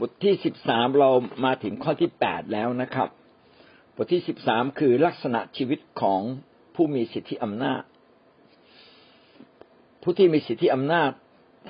[0.00, 1.10] บทที่สิบสามเรา
[1.44, 3.08] มาถึงข้อที่แปดแล้วนะครับ
[3.96, 6.20] บทที่สิบสามคือลักษณะชีวิตของ
[6.74, 7.82] ผู้มีสิทธิอำนาจ
[10.02, 11.10] ผู้ที่มีสิทธิอำนาจ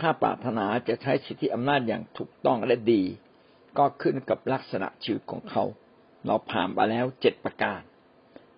[0.00, 3.02] ถ้าปรารถนาจะใช้สิทธิอำนาจอย่างถูกต้องและดี
[3.78, 5.64] ก็ขึ้นกับลักษณะชีวิตของเขา
[6.26, 7.80] เราผ่านมาแล้วเจ็ดประการ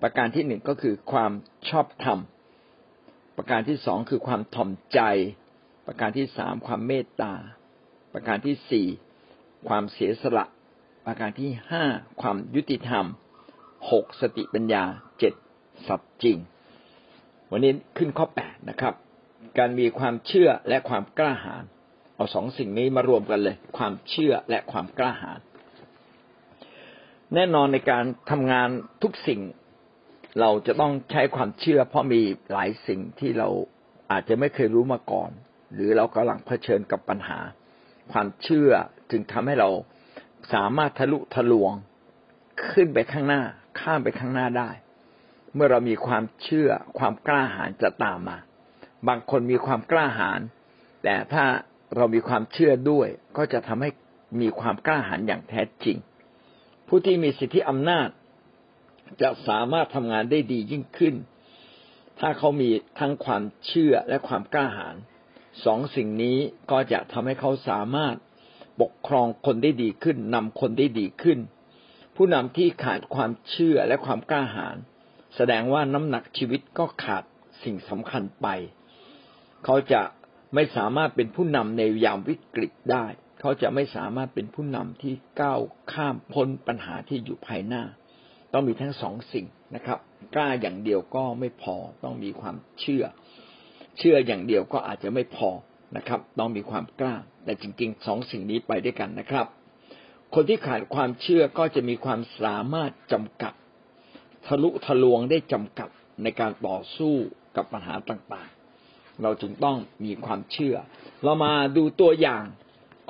[0.03, 1.33] ประการที่หนึ่งก็คือความ
[1.69, 2.19] ชอบธรรม
[3.37, 5.01] ประการที่สองคือความถ่อมใจ
[5.87, 7.35] ประการที่สามความเมตตา
[8.13, 8.87] ประการที่สี่
[9.69, 10.45] ความเสียสละ
[11.05, 11.85] ประการที่ห้า
[12.21, 13.07] ความยุติธรรม
[13.91, 14.85] หกสติปัญญา
[15.19, 15.35] เจ็ด
[15.89, 16.39] สัตย์จริง
[17.51, 18.95] วันนี้ขึ้นข้อแปดนะครับ
[19.59, 21.65] การมีความเชื่อและความกล้าหาญ
[22.15, 25.41] เอาสองสิ่งนี้มารวมกันเลย ความเชื่อและความกล้าหาญ
[27.35, 28.69] แน่นอนในการทำงาน
[29.03, 29.41] ทุกสิ่ง
[30.41, 32.21] เราจะต้องใช้ความเชื่อ เพราะมี
[32.53, 33.49] หลายสิ่งที่เรา
[34.11, 35.31] อาจจะไม่เคยรู้มาก่อน
[35.75, 37.39] หรือเรากำลังเผชิญกับปัญหา
[38.13, 38.71] ความเชื่อ
[39.11, 39.71] จึงทำให้เรา
[40.53, 41.73] สามารถทะลุทะลวง
[42.69, 43.43] ขึ้นไปข้างหน้า
[43.81, 44.71] ข้ามไปข้างหน้าได้
[45.55, 48.39] เมื่อเรามีความเชื่อความกล้าหาญจะตามมา
[49.09, 50.41] บางคนมีความกล้าหาญ
[51.05, 51.45] แต่ถ้า
[51.97, 53.91] เรามีความเชื่อด้วย ก็จะทำให้
[54.41, 55.97] มีความกล้าหาญอย่างแท้จริง
[56.87, 58.09] ผู้ที่มีสิทธิอำนาจ
[59.23, 61.15] จะสามารถทำงานได้ดียิ่งขึ้น
[62.21, 64.97] ถ้าเขามีทั้งความเชื่อและความกล้าหาญ
[65.65, 66.39] สองสิ่งนี้
[66.71, 68.15] ก็จะทำให้เขาสามารถ
[68.81, 71.39] ปกครองคนได้ดีขึ้นนำคนได้ดีขึ้น
[72.17, 74.77] ผู้นำที่ขาดความเชื่อและความกล้าหาญ
[75.37, 77.25] แสดงว่าน้ำหนักชีวิตก็ขาด
[77.63, 78.47] สิ่งสำคัญไป
[79.65, 80.03] เขาจะ
[80.55, 83.07] ไม่สามารถเป็นผู้นำในยามวิกฤตได้
[83.41, 85.61] เขาจะไม่สามารถเป็นผู้นำที่ก้าว
[85.93, 87.83] ข้ามพ้นปัญหาที่อยู่ภายหน้า
[88.53, 89.99] ต้องมีทั้งสองสิ่งนะครับ
[90.35, 93.05] กล้าอย่างเดียวก็ไม่พอ ต้องมีความเชื่อ
[93.99, 95.51] เชื่ออย่างเดียวก็อาจจะไม่พอ
[95.97, 99.47] นะครับ ต้องมีความกล้า แต่จริงๆสองสิ่งนี้ไปด้วยกันนะครับ
[100.35, 103.53] คนที่ขาดความเชื่อก็จะมีความสามารถจำกัด
[104.47, 105.89] ทะลุทะลวงได้จำกัด
[106.23, 107.15] ในการต่อสู้
[107.57, 110.77] กับปัญหาต่างๆ เราจึงต้องมีความเชื่อ
[111.25, 112.45] เรามาดูตัวอย่าง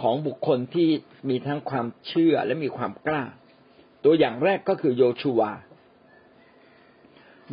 [0.03, 0.89] ของบุคคลที่
[1.29, 3.23] มีทั้งความเชื่อและมีความกล้า
[4.05, 5.53] ตัวอย่างแรกก็คือโยชูวา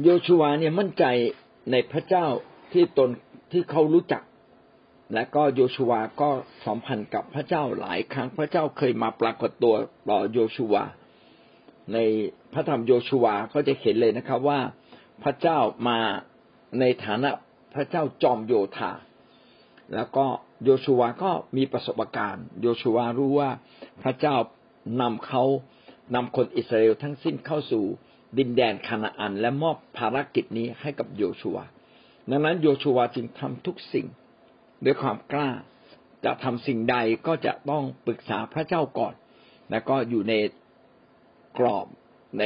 [0.04, 1.06] โยชูวาเนี่ยมั่นใจ
[1.72, 2.26] ในพระเจ้า
[2.74, 3.10] ที่ตน
[3.52, 4.22] ที่เขารู้จัก
[5.14, 6.30] และก็โยชูวาก็
[6.66, 9.76] สัมพันธ์กับพระเจ้าหลายครั้งพระเจ้าเคยมาปรากฏตัว
[10.10, 10.84] ต่อโยชูวา
[11.94, 11.98] ใน
[12.54, 14.60] พระธรรมโยชูวาก็จะเห็นเลยนะครับว่า
[15.24, 16.00] พระเจ้ามา
[16.80, 17.30] ในฐานะ
[17.76, 18.92] พระเจ้าจอมโยธา
[19.96, 20.26] แล้วก็
[20.64, 23.50] โยชูวาก็มีประสบการณ์ โยชูวารู้ว่า
[24.02, 24.36] พระเจ้า
[25.02, 25.44] นำเขา
[26.16, 27.84] นำคนอิสราเอลทั้งสิ้นเข้าสู่
[28.38, 31.66] ดินแดนคานาอัน และมอบภารกิจนี้ให้กับโยชูวา
[32.30, 34.06] ดังนั้นโยชูวาจึงทำทุกสิ่ง
[34.86, 35.50] ด้วยความกล้า
[36.26, 36.98] จะทำสิ่งใด
[37.28, 39.14] ก็จะต้องปรึกษาพระเจ้าก่อน
[39.72, 40.34] แล้วก็อยู่ใน
[41.58, 41.88] กรอบ
[42.40, 42.44] ใน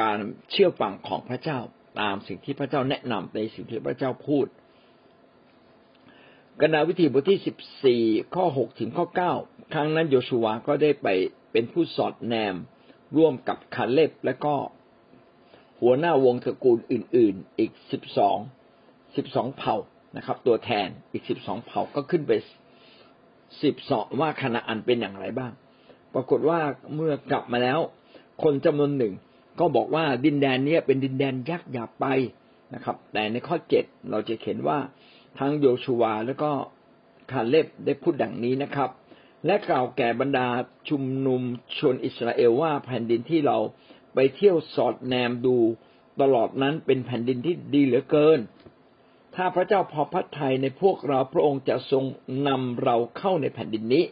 [0.00, 0.18] การ
[0.50, 1.58] เชื่อฟังของพระเจ้า
[2.00, 4.46] ตามสิ่งที่พระเจ้าแนะนำในสิ่งที่พระเจ้าพูด
[6.60, 8.02] กนาวิธีบทที่สิบสี่
[8.34, 9.32] ข้อหกถึงข้อเก้า
[9.72, 11.08] ครั้งนั้นโยชูวาก็ได้ไป
[11.52, 12.54] เป็นผู้สอดแนม
[13.16, 14.54] ร่วมกับคาเล็บและก็
[15.80, 18.38] หัวหน้าวงตระกูลอื่น ๆ อีกสิบสอง
[19.16, 19.76] สิบสองเผ่า
[20.16, 22.32] นะครับ ตัวแทนอีกสิบสองเผ่าก็ขึ้นไป
[23.62, 25.52] สิบสองว่าคณะอันเป็นอย่างไรบ้าง
[26.14, 26.60] ปรากฏว่า
[26.94, 27.78] เมื่อกลับมาแล้ว
[28.42, 29.14] คนจำนวนหนึ่ง
[29.60, 32.06] ก็บอกว่าดินแดนนี้เป็นดินแดนยักษ์อย่าไป
[32.74, 34.78] นะครับ แต่ในข้อเจ็ดเราจะเห็นว่า
[35.38, 36.50] ทั้งโยชูวาแล้วก็
[37.30, 38.90] คาเล็บได้พูดดังนี้นะครับ
[39.46, 40.48] และกล่าวแก่บรรดา
[40.88, 41.42] ชุมนุม
[41.78, 43.58] ชนอิสราเอลว่าแผ่นดินที่เรา
[44.14, 45.56] ไปเที่ยวสอดแนมดู
[46.20, 48.38] ตลอดนั้นเป็นแผ่นดินที่ดีเหลือเกิน
[49.34, 52.04] ถ้าพระเจ้าพอพระทัยในพวกเราพระองค์จะทรง
[52.48, 54.04] นำเราเข้าในแผ่นดินนี้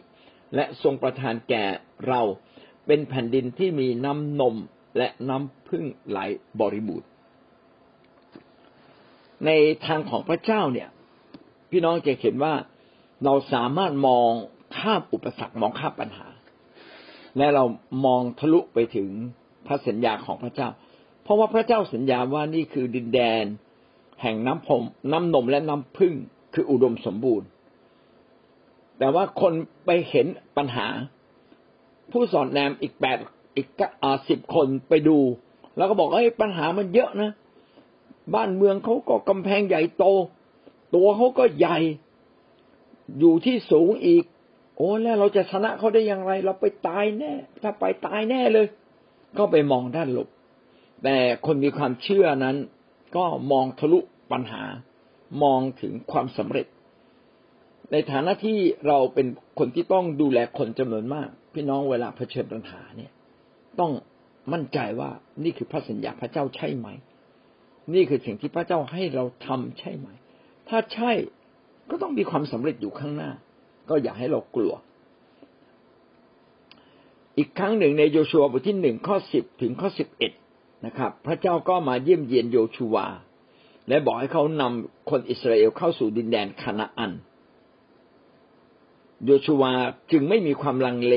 [0.55, 1.65] และทรงประทานแก่
[2.07, 2.21] เรา
[2.87, 4.55] เป็นแผ่นดินที่มีน้ำนม
[4.97, 6.19] และน้ำพึ่งไหล
[6.59, 7.09] บริบูรณ์
[9.45, 9.49] ใน
[9.85, 10.89] ทางของพระเจ้าเนี่ย
[11.69, 12.53] พี่น้องจะเห็นว่า
[13.25, 14.29] เราสามารถมอง
[14.77, 16.27] ข้ามอุปสรรคมองข้ามปัญหา
[17.37, 17.63] และเรา
[18.05, 19.09] มองทะลุไปถึง
[19.67, 20.69] พระสัญญาของพระเจ้า
[21.23, 23.45] เพราะว่าพระเจ้าสัญญาว่านี่คือดินแดน
[24.21, 26.13] แห่งน้ำผมน้ำนมและน้ำพึ่ง
[26.53, 27.47] คืออุดมสมบูรณ์
[28.97, 29.53] แต่ว่าคน
[29.85, 30.27] ไปเห็น
[30.57, 30.87] ปัญหา
[32.11, 33.17] ผู้สอนแนมอีกแปด
[33.55, 33.67] อีก
[34.29, 35.17] สิบคนไปดู
[35.77, 37.31] แล้วก็บอกเอ้ยปัญหามันเยอะนะ
[38.35, 40.05] บ้านเมืองเขาก็กำแพงใหญ่โต
[40.95, 41.77] ตัวเขาก็ใหญ่
[43.19, 44.23] อยู่ที่สูงอีก
[44.77, 47.33] โอ้แล้วเราจะชนะเขาได้อย่างไร เราไปตายแน่
[47.63, 48.67] ถ้าไปตายแน่เลย
[49.37, 50.27] ก็ไปมองด้านลบ
[51.03, 52.57] แต่คนมีความเชื่อนั้น
[53.15, 53.99] ก็มองทะลุ
[54.31, 54.63] ปัญหา
[55.43, 56.67] มองถึงความสำเร็จ
[57.91, 58.57] ในฐานะที่
[58.87, 59.27] เราเป็น
[59.59, 63.11] คนที่ต้องดูแลคนจำนวนมาก พี่น้องเวลาเผชิญปัญหาเนี่ย
[63.79, 63.91] ต้อง
[64.53, 65.09] มั่นใจว่า
[65.43, 66.87] นี่คือพระสัญญาพระเจ้าใช่ไหม
[67.93, 70.07] นี่คือสิ่งที่พระเจ้าให้เราทำใช่ไหม
[70.69, 71.11] ถ้าใช่
[71.89, 73.31] ก็ต้องมีความสำเร็จอยู่ข้างหน้า
[73.89, 74.73] ก็อย่าให้เรากลัว
[77.37, 80.31] อีกครั้งหนึ่งในโยชัวบทที่หนึ่งข้อสิบถึงข้อสิบเอ็ด
[80.85, 82.95] นะครับ พระเจ้าก็มาเยี่ยมเยียนโยชัว
[83.87, 87.11] และบอกให้เขานำคนอิสราเอลเข้าสู่ดินแดนคานาอัน
[89.25, 89.71] โยชัวา
[90.11, 91.15] จึงไม่มีความลังเล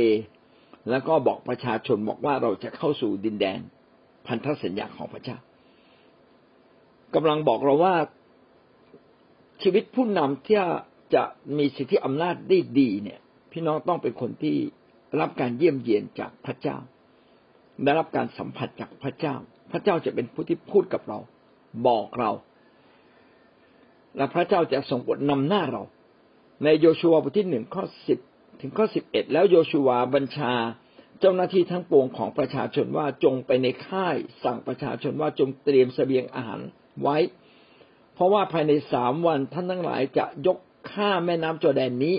[0.91, 3.59] แล้วก็บอกประชาชนบอกว่าเราจะเข้าสู่ดินแดน
[4.27, 5.39] พันธสัญญาของพระเจ้า
[7.15, 7.95] กำลังบอกเราว่า
[9.63, 10.63] ชีวิตผู้นำที่
[11.15, 11.23] จะ
[11.59, 13.21] มีสิทธิอำนาจได้ดีเนี่ย
[13.53, 14.57] พี่น้องต้องเป็นคนที่
[15.21, 16.77] รับการเยี่ยมเยียนจากพระเจ้า
[17.85, 19.35] ได้รับการสัมผัสจากพระเจ้า
[19.73, 21.19] พระเจ้าจะเป็นผู้ที่พูดกับเรา
[21.87, 22.31] บอกเรา
[24.17, 25.83] และพระเจ้าจะส่งบทนำหน้าเรา
[26.65, 28.19] ในโยชัวาบทที่หนึ่งข้อสิบ
[28.61, 30.53] ถึงข้อสิบเอ็ดแล้วโยชัวาบัญชา
[31.21, 36.61] เจ้าหน้าที่ทั้งปวงของประชาชนว่าจงไปในค่าย สั่งประชาชนว่าจงเตรียมเสบียงอาหาร
[37.03, 37.17] ไว้
[38.15, 40.59] เพราะว่าภายในสามวันท่านทั้งหลายจะยก
[40.93, 42.17] ข้าแม่น้ำจอแดนนี้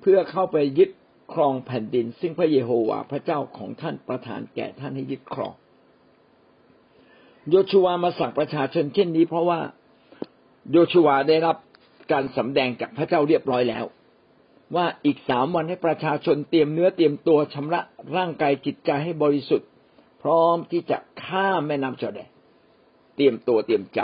[0.00, 0.90] เพื่อเข้าไปยึด
[1.32, 5.54] ครองแผ่นดิน ซึ่งพระเยโฮวาห์พระเจ้าของท่านประทานแก่ท่านให้ยึดครอง
[7.50, 9.60] โยชูวามาสั่งประชาชนเช่นนี้เพราะว่า
[10.72, 11.56] โยชูวาได้รับ
[12.12, 13.84] การสำแดงจากพระเจ้าเรียบร้อยแล้ว
[14.76, 17.80] ว่าอีกสามวันให้ประชาชนเตรียมเนื้อเตรียมตัวชำระ
[18.16, 19.68] ร่างกายจิตใจให้บริสุทธิ์
[20.22, 22.30] พร้อมที่จะข้ามแม่น้ำจอแดน
[23.16, 24.00] เตรียมตัวเตรียมใจ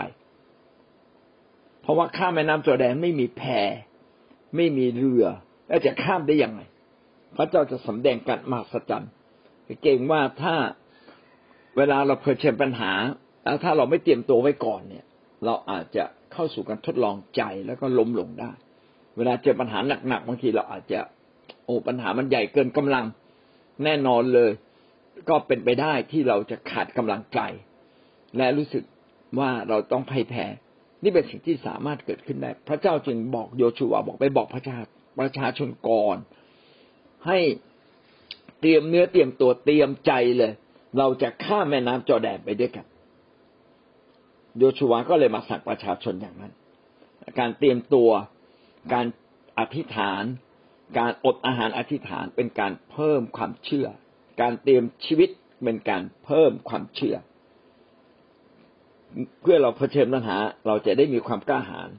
[1.82, 3.42] เพราะว่าข้ามแม่น้ำจอแดนไม่มีแพ
[4.56, 5.26] ไม่มีเรือ
[5.68, 6.60] แล้วจะข้ามได้ยังไง
[7.36, 9.10] พระเจ้าจะสำแดงการมหัศจรรย์
[9.82, 10.54] เก่งว่าถ้า
[11.76, 12.92] เวลาเราเผชิญปัญหา
[13.42, 15.04] แล้วถ้าเราไม่เตรียมตัวไว้ก่อนเนี่ย
[15.44, 18.52] เราอาจจะเข้าสู่การทดลองใจแล้วก็ล้มลงได้
[19.16, 19.78] เวลาเจอปัญหา
[20.08, 20.98] หนักๆบางทีเราอาจจะ
[21.64, 23.04] โอ้ปัญหามันใหญ่เกินกำลัง
[23.84, 24.50] แน่นอนเลย
[25.28, 27.40] ก็เป็นไปได้ที่เราจะขาดกำลังใจ
[28.36, 28.84] และรู้สึก
[29.38, 30.46] ว่าเราต้องพ่ายแพ้
[31.02, 34.78] นี่เป็นสิ่งที่สามารถเกิดขึ้นได้ พระเจ้าจึงบอกโยชูวาบอกไปบอกประชา
[35.20, 36.16] ประชาชนก่อน
[37.26, 37.38] ให้
[38.60, 40.52] เตรียมเนื้อเตรียมตัวเตรียมใจเลย
[40.98, 42.84] เราจะข้ามแม่น้ำจอแดนไปด้วยกัน
[44.58, 46.52] โยชูวาก็เลยมาสั่งประชาชนอย่างนั้น
[47.38, 48.10] การเตรียมตัว
[48.92, 49.06] การ
[49.58, 50.24] อธิษฐาน
[50.98, 53.86] การอดอาหารอธิษฐานเป็นการเพิ่มความเชื่อ
[54.40, 55.30] การเตรียมชีวิต
[55.64, 57.16] เป็นการเพิ่มความเชื่อ
[59.40, 60.36] เพื่อเราเผชิญปัญหา
[60.66, 61.90] เราจะได้มีความกล้าหาญ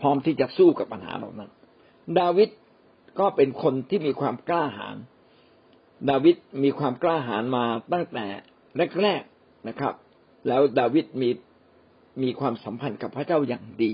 [0.00, 1.50] พร้อมที่จะสู้กับปัญหาเหล่านั้น
[2.18, 2.50] ดาวิด
[3.18, 4.96] ก็เป็นคนที่มีความกล้าหาญ
[6.10, 8.26] ดาวิดมีความกล้าหาญมาตั้งแต่
[9.02, 9.94] แรก ๆนะครับ
[10.46, 11.30] แล้วดาวิดมี
[12.22, 13.92] มีความสัมพันธ์กับพระเจ้าอย่างดี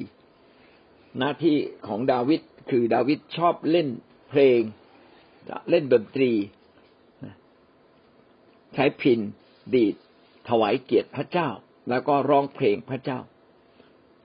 [1.19, 1.56] หน้าที่
[1.87, 2.40] ของดาวิด
[2.70, 3.88] คือดาวิดชอบเล่น
[4.31, 4.60] เพลง
[5.70, 6.32] เล่นดนตรี
[8.75, 9.20] ใช้พิน
[9.75, 9.94] ดีด
[10.49, 11.49] ถวายเกียรติพระเจ้า
[11.88, 13.19] แล้วก็ร้องเพลงพระเจ้า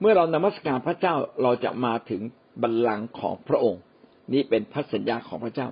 [0.00, 2.22] เมื่อเรานมัสการพระเจ้าเราจะมาถึง
[2.62, 3.82] บัลลังก์ของพระองค์
[4.32, 5.68] นี่เป็นพันสัญญาของพระเจ้า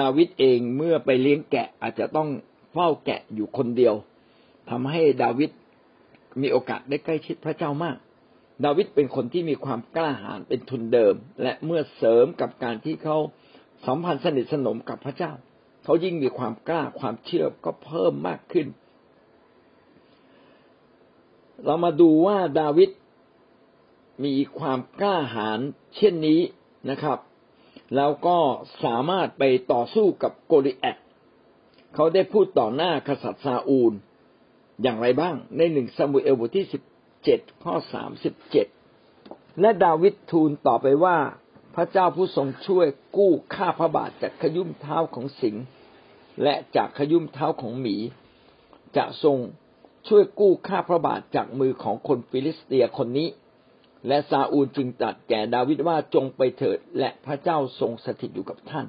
[0.00, 2.28] ดาวิดเองเมื่อไปเลี้ยงแกะอาจจะต้อง
[2.72, 3.94] เฝ้าแกะอยู่คนเดียว
[4.70, 5.50] ทำให้ดาวิด
[6.42, 7.96] มีโอกาสได้ใกล้ชิดพระเจ้ามาก
[8.64, 13.16] ดาวิดเป็นคนที่มีความกล้าหาญเป็นทุนเดิม และเมื่อเสริมกับการที่เขา
[13.86, 15.32] สัมพันธ์สนิทสนมกับพระเจ้า
[15.84, 18.66] เขายิ่งมีความกล้าความเชื่อก็เพิ่มมากขึ้น
[21.64, 22.90] เรามาดูว่าดาวิด
[24.24, 25.60] มีความกล้าหาญ
[25.96, 26.40] เช่นนี้
[26.90, 27.18] นะครับ
[27.96, 28.38] แล้วก็
[28.84, 30.96] สามารถไปต่อสู้กับโกลิแอต
[31.94, 33.92] เขาได้พูดต่อหน้ากษัตริย์ซาอูล
[34.82, 36.82] อย่างไรบ้าง ในหนึ่งซามูเอลบทที่สิบ
[37.24, 38.66] เจ็ดข้อสามสิบเจ็ด
[39.60, 41.16] และดาวิดทูลต่อไปว่า
[41.74, 42.86] พระเจ้าผู้ทรงช่วย
[43.16, 45.56] กู้ข้าพระบาทจากขยุ้มเท้าของสิงห์
[46.42, 47.96] และจากขยุ้มเท้าของหมี
[48.96, 49.38] จะทรง
[50.08, 53.28] ช่วยกู้ข้าพระบาทจากมือของคนฟิลิสเตียคนนี้
[54.08, 58.86] และซาอูลจึงตรัสแก่ดาวิดว่าจงไปเถิด และพระเจ้าทรงสถิตอยู่กับท่าน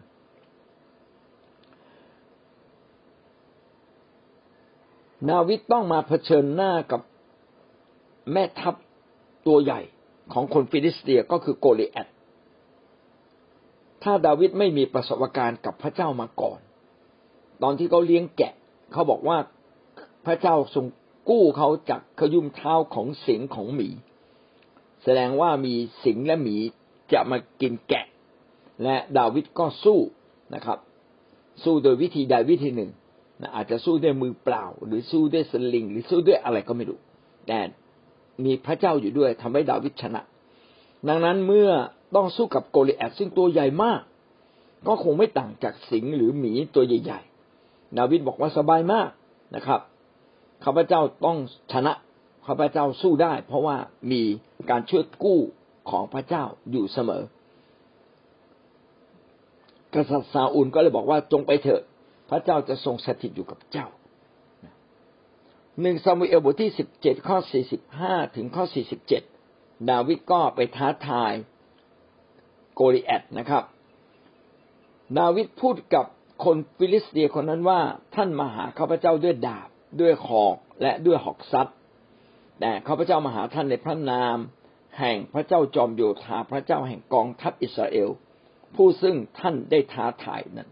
[5.32, 7.02] ดาวิดต้องมาเผชิญหน้ากับ
[8.32, 8.76] แม่ทัพ
[9.48, 9.82] ตัวใหญ่
[10.34, 12.08] ของคนฟิลิสเตียก็คือโกลิแอต
[14.04, 16.60] ถ้าดาวิดไม่มีประสบการณ์กับพระเจ้ามาก่อน
[17.64, 18.54] ตอนที่เขาเลี้ยงแกะ
[18.92, 19.38] เขาบอกว่า
[20.26, 20.86] พระเจ้าทรง
[21.30, 23.90] กู้เขาจากขยุ่มเท้าของสิงของหมี
[25.04, 26.56] แสดงว่ามีสิงและหมี
[27.14, 28.06] จะมากินแกะ
[28.84, 30.00] และดาวิดก็สู้
[30.56, 30.80] นะครับ
[31.64, 32.92] สู้โดยวิธีใดวิธีหนึ่ง
[33.56, 37.00] อาจจะสู้ด้วยมือเปล่า หรือสู้ด้วยสลิง หรือสู้ด้วยอะไรก็ไม่รู้
[37.48, 37.60] แต่
[38.46, 40.22] มีพระเจ้าอยู่ด้วยทำให้ดาวิดชนะ
[41.08, 41.70] ดังนั้นเมื่อ
[42.16, 44.02] ต้องสู้กับโกลิแอดซึ่งตัวใหญ่มาก
[44.88, 49.10] ก็คงไม่ต่างจากสิงหรือหมีตัวใหญ่ๆดาวิดบอกว่าสบายมาก
[49.56, 49.80] นะครับ
[50.64, 51.38] ข้าพเจ้าต้อง
[51.74, 51.94] ชนะ
[52.48, 53.78] ข้าพเจ้าสู้ได้ เพราะว่า
[54.12, 54.22] มี
[54.70, 55.40] การช่วยกู้
[55.90, 57.24] ของพระเจ้าอยู่เสมอ
[59.94, 61.82] กษัตริย์ซาอุลก็เลยบอกว่าจงไปเถอะ
[62.30, 63.88] พระเจ้าจะทรงสถิตอยู่กับเจ้า
[65.82, 69.24] หนึ่งซามูเอลบทที่สิบเจ็ดข้อสี่สิบห้าถึงข้อสี่สิบเจ็ด
[69.90, 71.34] ดาวิดก็ไปท้าทาย
[72.76, 73.64] โกลิแอดนะครับ
[75.20, 76.06] ดาวิดพูดกับ
[76.46, 77.82] คนฟิลิสเตียคนนั้นว่า
[78.16, 79.70] ท่านมาหาข้าพเจ้าด้วยดาบ
[80.02, 81.68] ด้วยหอกและด้วยหอกซัด
[82.60, 84.38] แต่ข้าพเจ้ามาหาท่านในพระนาม
[85.00, 88.10] แห่งพระเจ้าจอมโยธาพระเจ้าแห่งกองทัพอิสราเอล
[88.76, 90.70] ผู้ซึ่งท่านได้ท้าทายนั้น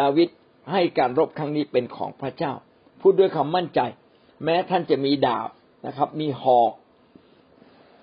[0.00, 0.28] ดาวิด
[0.72, 2.52] ให้การรบครั้งนี้เป็นของพระเจ้า
[3.00, 3.80] พูดด้วยคำมั่นใจ
[4.44, 5.48] แม้ท่านจะมีดาบ
[5.86, 6.72] นะครับ มีหอก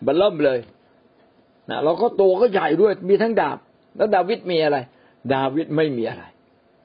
[0.05, 0.59] บัลเริ่มเลย
[1.69, 3.57] นะเราก็ตัวก็ใหญ่ด้วยมีทั้งดาบ
[3.95, 4.77] แล้วดาวิดมีอะไร
[5.33, 6.23] ดาวิดไม่มีอะไร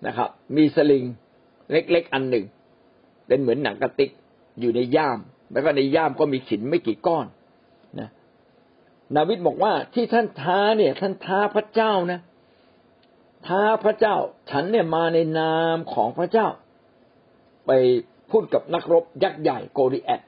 [0.06, 1.04] นะครับ มีสลิง
[1.70, 2.44] เล็กๆอันหนึ่ง
[3.26, 4.10] เป็นเหมือนหนังกระติก
[4.60, 5.18] อยู่ในย่าม
[5.52, 7.26] แล้วก็ในย่ามก็มีขินไม่กี่ก้อน
[8.00, 8.08] นะ
[9.16, 12.20] ดาวิดบอกว่าที่ท่านท้าเนี่ย ท่านท้าพระเจ้านะ
[13.46, 14.16] ท้าพระเจ้า
[14.50, 16.48] ฉันเนี่ยมาในนามของพระเจ้า
[17.66, 17.70] ไป
[18.30, 20.20] พูดกับนักรบยักษ์ใหญ่โกลิแอด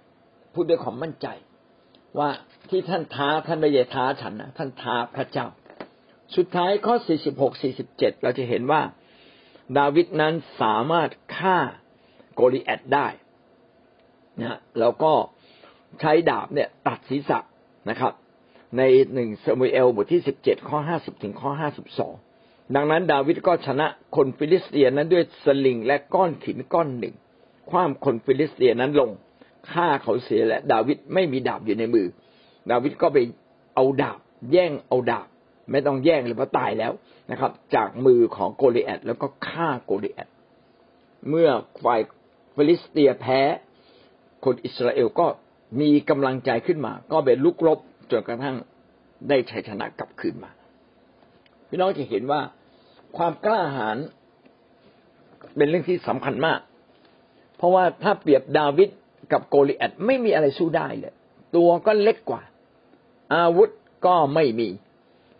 [0.54, 1.26] พูดด้วยความมั่นใจ
[2.18, 2.30] ว่า
[2.68, 5.46] ที่ท่านท้าท่านไม่ได้ท้าฉันนะท่านท้าพระเจ้า
[6.36, 6.94] สุดท้ายข้อ
[7.28, 8.82] 46 47 เราจะเห็นว่า
[9.78, 11.58] ดาวิดนั้นสามารถฆ่า
[12.34, 13.06] โกลิแอดได้
[14.40, 15.12] นะแล้วก็
[16.00, 17.38] ใช้ดาบเนี่ยตัดศีรษะ
[17.90, 18.12] นะครับ
[18.76, 18.82] ใน
[19.14, 22.14] หนึ่งซามูเอลบทที่สิบเจ็ดข้อห้าสิบถึงข้อห้าสิบสอง
[22.74, 27.14] ดังนั้นดาวิดก็ชนะคนฟิลิสเตียนนั้นด้วยสลิงและก้อนหินก้อนหนึ่ง
[27.70, 29.10] คว่ำคนฟิลิสเตียนนั้นลง
[29.70, 32.06] ฆ่าเขาเสียและดาวิดไม่มีดาบอยู่ในมือ
[32.70, 33.18] ดาวิดก็ไป
[33.74, 34.18] เอาดาบ
[34.52, 35.26] แย่งเอาดาบ
[35.70, 36.92] ไม่ต้องแย่งเลยเพราะตายแล้ว
[37.30, 40.28] นะครับ จากมือของโกลิแอดแล้วก็ฆ่าโกลิแอด
[41.28, 41.48] เมื่อ
[41.84, 42.00] ฝ่าย
[42.56, 43.40] ฟิลิสเตียแพ้
[44.44, 45.26] คนอิสราเอลก็
[45.80, 47.78] มีกำลังใจขึ้นมา ก็ไปรุกรบ
[48.10, 48.56] จนกระทั่ง
[49.28, 50.50] ได้ชัยชนะกลับคืนมา
[51.68, 52.40] พี่น้องจะเห็นว่า
[53.16, 53.98] ความกล้าหาญ
[55.56, 56.60] เป็นเรื่องที่สำคัญมาก
[57.56, 58.88] เพราะว่าถ้าเปรียบดาวิด
[59.32, 61.14] กับโกลิแอดไม่มีอะไรสู้ได้เลย
[61.56, 62.42] ตัวก็เล็กกว่า
[63.34, 63.68] อาวุธ
[64.06, 64.68] ก็ไม่มี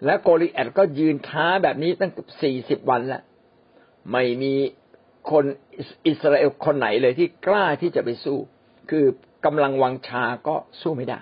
[0.05, 3.23] และโกลิแอดก็ยืนท้าแบบนี้ตั้งสี่สิบวันแล้ว
[4.13, 4.55] ไม่มี
[5.31, 5.45] คน
[6.07, 8.39] อิสราเอลคนไหนเลยที่กล้าที่จะไปสู้
[8.91, 9.05] คือ
[9.45, 11.19] กำลังวังชาก็สู้ไม่ได้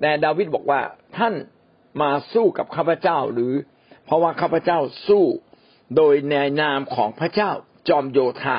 [0.00, 0.80] แต่ดาวิดบอกว่า
[1.16, 1.34] ท่าน
[2.02, 3.52] มาสู้กับข้าพเจ้าหรือ
[4.04, 5.24] เพราะว่าข้าพเจ้าสู้
[5.96, 7.50] โดยในนามของพระเจ้า
[7.88, 8.58] จอมโยธา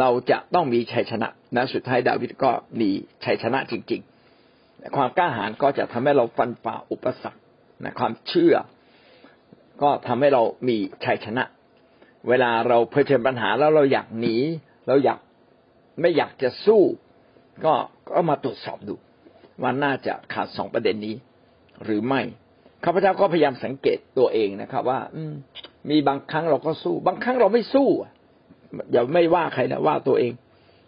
[0.00, 2.90] เราจะต้องมีชัยชนะนะสุดท้ายดาวิดก็มี
[3.24, 7.40] ชัยชนะจริง ๆ ความกล้าหาญก็จะทำให้เราฟันฝ่าอุปสรรค
[7.84, 8.54] นะความเชื่อ
[9.82, 11.44] ก็ทำให้เรามีชัยชนะ
[12.28, 14.36] เวลาเราเผชิญปัญหาแล้วเราอยากหนี
[14.86, 15.18] เราอยาก
[16.00, 16.82] ไม่อยากจะสู้
[17.64, 17.72] ก็
[18.14, 18.94] ก็มาตรวจสอบดู
[19.62, 21.14] ว่าน่าจะขาดสองประเด็นนี้
[21.84, 22.20] หรือไม่
[22.84, 25.22] ข้าพเจ้าก็พยายามสังเกตตัวเองนะครับ ว่า อื
[25.90, 27.88] มีบางครั้งเราก็สู้ บางครั้งเราไม่สู้
[28.92, 30.32] อย่าไม่ว่าใครนะว่าตัวเอง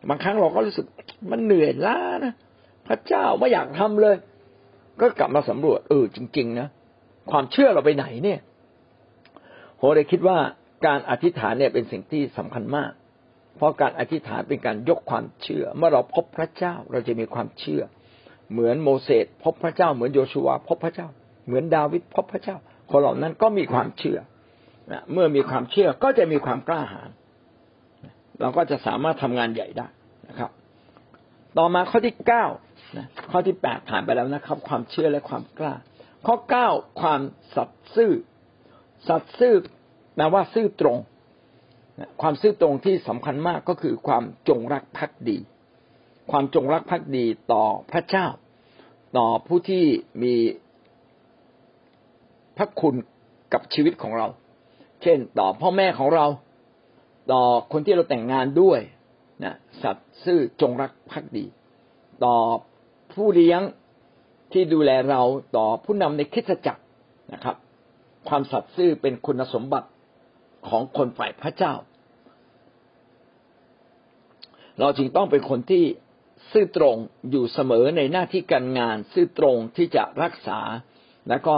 [0.08, 0.86] บางครั้งเราก็รู้สึก
[1.30, 2.34] มันเหนื่อยล้านะ
[2.88, 4.16] พระเจ้าไม่อยากทำเลย
[5.00, 6.68] ก็กลับมาสำรวจเออจริง ๆ นะ
[7.30, 8.40] ความเชื่อเราไปไหนเนี่ย
[9.76, 10.38] โหเลยคิดว่า
[10.86, 12.90] การอธิษฐานเนี่ยเป็นสิ่งที่สำคัญมาก
[13.56, 17.82] เพราะการอธิษฐานเป็นการยกความเชื่อ เมื่อเราพบพระเจ้าเราจะมีความเชื่อ
[18.52, 21.08] เหมือนโมเสสพบพระเจ้าเหมือนโยชูวาพบพระเจ้า
[21.46, 22.56] เหมือนดาวิดพบพระเจ้า
[22.90, 24.18] คนเหล่านั้นก็มีความเชื่อ
[25.12, 27.10] เมื่อมีความเชื่อก็จะมีความกล้าหาญ
[28.40, 29.88] เราก็จะสามารถทำงานใหญ่ได้
[30.28, 30.50] นะครับ
[31.58, 32.44] ต่อมาข้อที่เก้า
[33.30, 35.74] ข้อที่แปดผ่านไปแล้วนะครับ ความเชื่อและความกล้า
[36.26, 36.68] ข้อเก้า
[37.00, 37.20] ความ
[37.54, 38.12] สัตย์ซื่อ
[39.08, 39.54] สัตย์ซื่อ
[40.14, 40.98] แปลว่าซื่อตรง
[42.22, 45.38] ความซื่อตรงที่สำคัญมากก็คือความจงรักภักดี
[46.30, 48.26] ความจงรักภักดีต่อพระเจ้า
[49.16, 49.84] ต่อผู้ที่
[50.22, 50.34] มี
[52.56, 52.94] พระคุณ
[53.52, 54.26] กับชีวิตของเรา
[55.02, 56.26] เช่น ต่อพ่อแม่ของเรา
[57.32, 57.42] ต่อ
[57.72, 58.80] คนที่เราแต่งงานด้วย
[59.44, 61.46] นะสัตว์ซื่อจงรักภักดี
[62.24, 62.36] ต่อ
[63.12, 63.60] ผู้เลี้ยง
[64.52, 65.22] ที่ดูแลเรา
[65.56, 66.82] ต่อผู้นำในคิดจักร
[67.32, 67.56] นะครับ
[68.28, 69.88] ความสัตย์ซื่อเป็นคุณสมบัติ
[70.68, 71.74] ของคนฝ่ายพระเจ้า
[74.78, 75.84] เราจึงต้องเป็นคนที่
[76.52, 76.96] ซื่อตรง
[77.30, 80.60] อยู่เสมอในหน้าที่การงาน ซื่อตรงที่จะรักษา
[81.28, 81.56] แล้วก็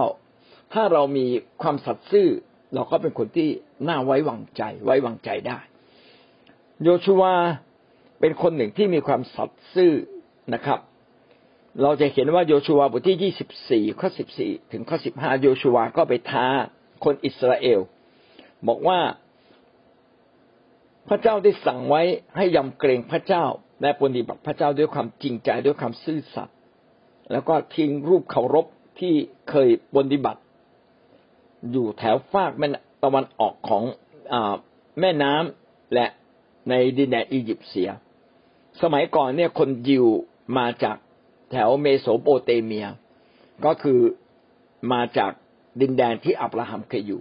[0.72, 1.26] ถ้าเรามี
[1.62, 2.28] ความสัตย์ซื่อ
[2.74, 3.48] เราก็เป็นคนที่
[3.88, 5.58] น่าไว้วางใจ ไว้วางใจได้
[6.84, 7.34] โยชูวา
[8.20, 9.92] เป็นคนหนึ่งที่มีความสัตย์ซื่อ
[10.54, 10.78] นะครับ
[11.82, 16.46] เราจะเห็นว่าโยชูวาบทที่ยี่สิบสี่ข้อสิบสี่ถึงข้อสิบห้าโยชูวาก็ไปท้า
[17.04, 17.80] คนอิสราเอล
[18.68, 18.98] บอกว่า
[21.08, 22.02] พระเจ้าได้สั่งไว้
[22.36, 23.44] ให้ยำเกรงพระเจ้า
[23.82, 26.56] และปฏิบัติพระเจ้าด้วยความจริงใจด้วยความซื่อสัตย์
[27.32, 28.66] แล้วก็ทิ้งรูปเคารพ
[29.00, 29.14] ที่
[29.50, 30.40] เคยปฏิบัติ
[31.70, 32.68] อยู่แถวฟากแม่
[33.04, 33.84] ตะวันออกของ
[34.32, 34.34] อ
[35.00, 36.06] แม่น้ำและ
[36.68, 37.90] ในดินแดนอียิปต์เสีย
[38.82, 40.06] สมัยก่อนเนี่ยคนยิว
[40.58, 40.96] มาจาก
[41.50, 42.86] แถวเมโสโปเตเมีย
[43.64, 44.00] ก็คือ
[44.92, 45.32] มาจาก
[45.80, 47.20] ดินแดนที่อับราฮัมเคยอยู่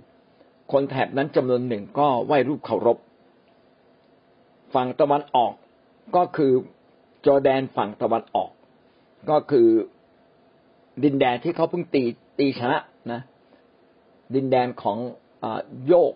[0.72, 2.98] คนแถบนั้นจำนวนหนึ่งก็ไหว้รูปเคารพ
[4.74, 5.54] ฝั่งตะวันออก
[6.16, 6.54] ก็คือ
[7.26, 8.52] จอแดนฝั่งตะวันออก
[9.30, 9.68] ก็คือ
[11.04, 12.04] ดินแดนที่เขาเพิ่งตี
[12.40, 12.78] ตีชนะ
[13.12, 13.22] นะ
[14.36, 14.98] ดินแดนของ
[15.88, 16.14] โยก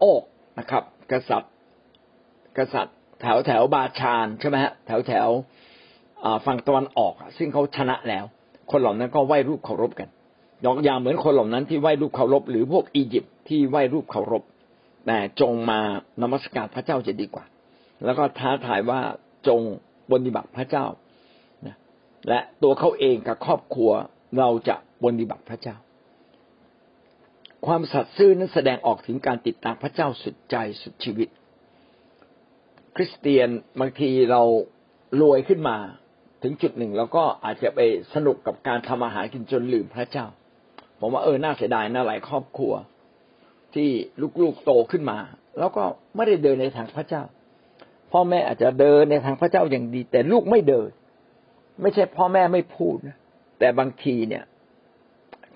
[0.00, 0.22] โอก
[0.58, 0.82] นะครับ
[1.12, 1.52] กษัตริย์
[2.58, 5.28] กษัตริย์ แถวแถวบาชานใช่ไหมฮะแถวแถว
[6.46, 8.24] ฝั่งตะวันออก ซึ่งเขาชนะแล้ว
[8.70, 10.08] คนเหล่านั้นก็ไหว้รูปเคารพกัน
[10.64, 14.42] ยกยาเหมือนคนเหล่านั้นที่ไหว้รูปเคารพ หรือพวกอียิปต์ที่ไหว้รูปเคารพ
[15.06, 15.80] แต่จงมา
[16.22, 17.44] นมัสการพระเจ้าจะดีกว่า
[18.04, 19.00] แล้วก็ท้าทายว่า
[19.48, 19.60] จง
[20.10, 20.86] ปฏิบัติพระเจ้า
[22.28, 23.90] และตัวเขาเองกับครอบครัว
[24.38, 25.76] เราจะปฏิบัติพระเจ้า
[27.66, 31.28] ความสัตย์ซื่อนั้นแสดงออกถึงการติดตามพระเจ้าสุดใจสุดชีวิต
[32.96, 33.48] คริสเตียน
[33.80, 34.42] บางทีเรา
[35.20, 35.76] รวยขึ้นมา
[36.42, 37.80] ถึงจุดหนึ่งแล้วก็อาจจะไป
[38.14, 40.26] สนุกกับการทำอาหารกินจนลืมพระเจ้า
[41.00, 42.72] ผมว่าเออน่าเสียดายนะหลายครอบครัว
[43.74, 43.88] ที่
[44.42, 45.18] ลูกๆโตขึ้นมา
[45.58, 45.84] แล้วก็
[46.16, 47.22] ไม่ได้เดินในทางพระเจ้า
[48.12, 50.90] พ่อแม่อาจจะเดินในทางพระเจ้าอย่างดี แต่ลูกไม่เดิน
[51.82, 53.16] ไม่ใช่พ่อแม่ไม่พูดนะ
[53.58, 54.44] แต่บางทีเนี่ย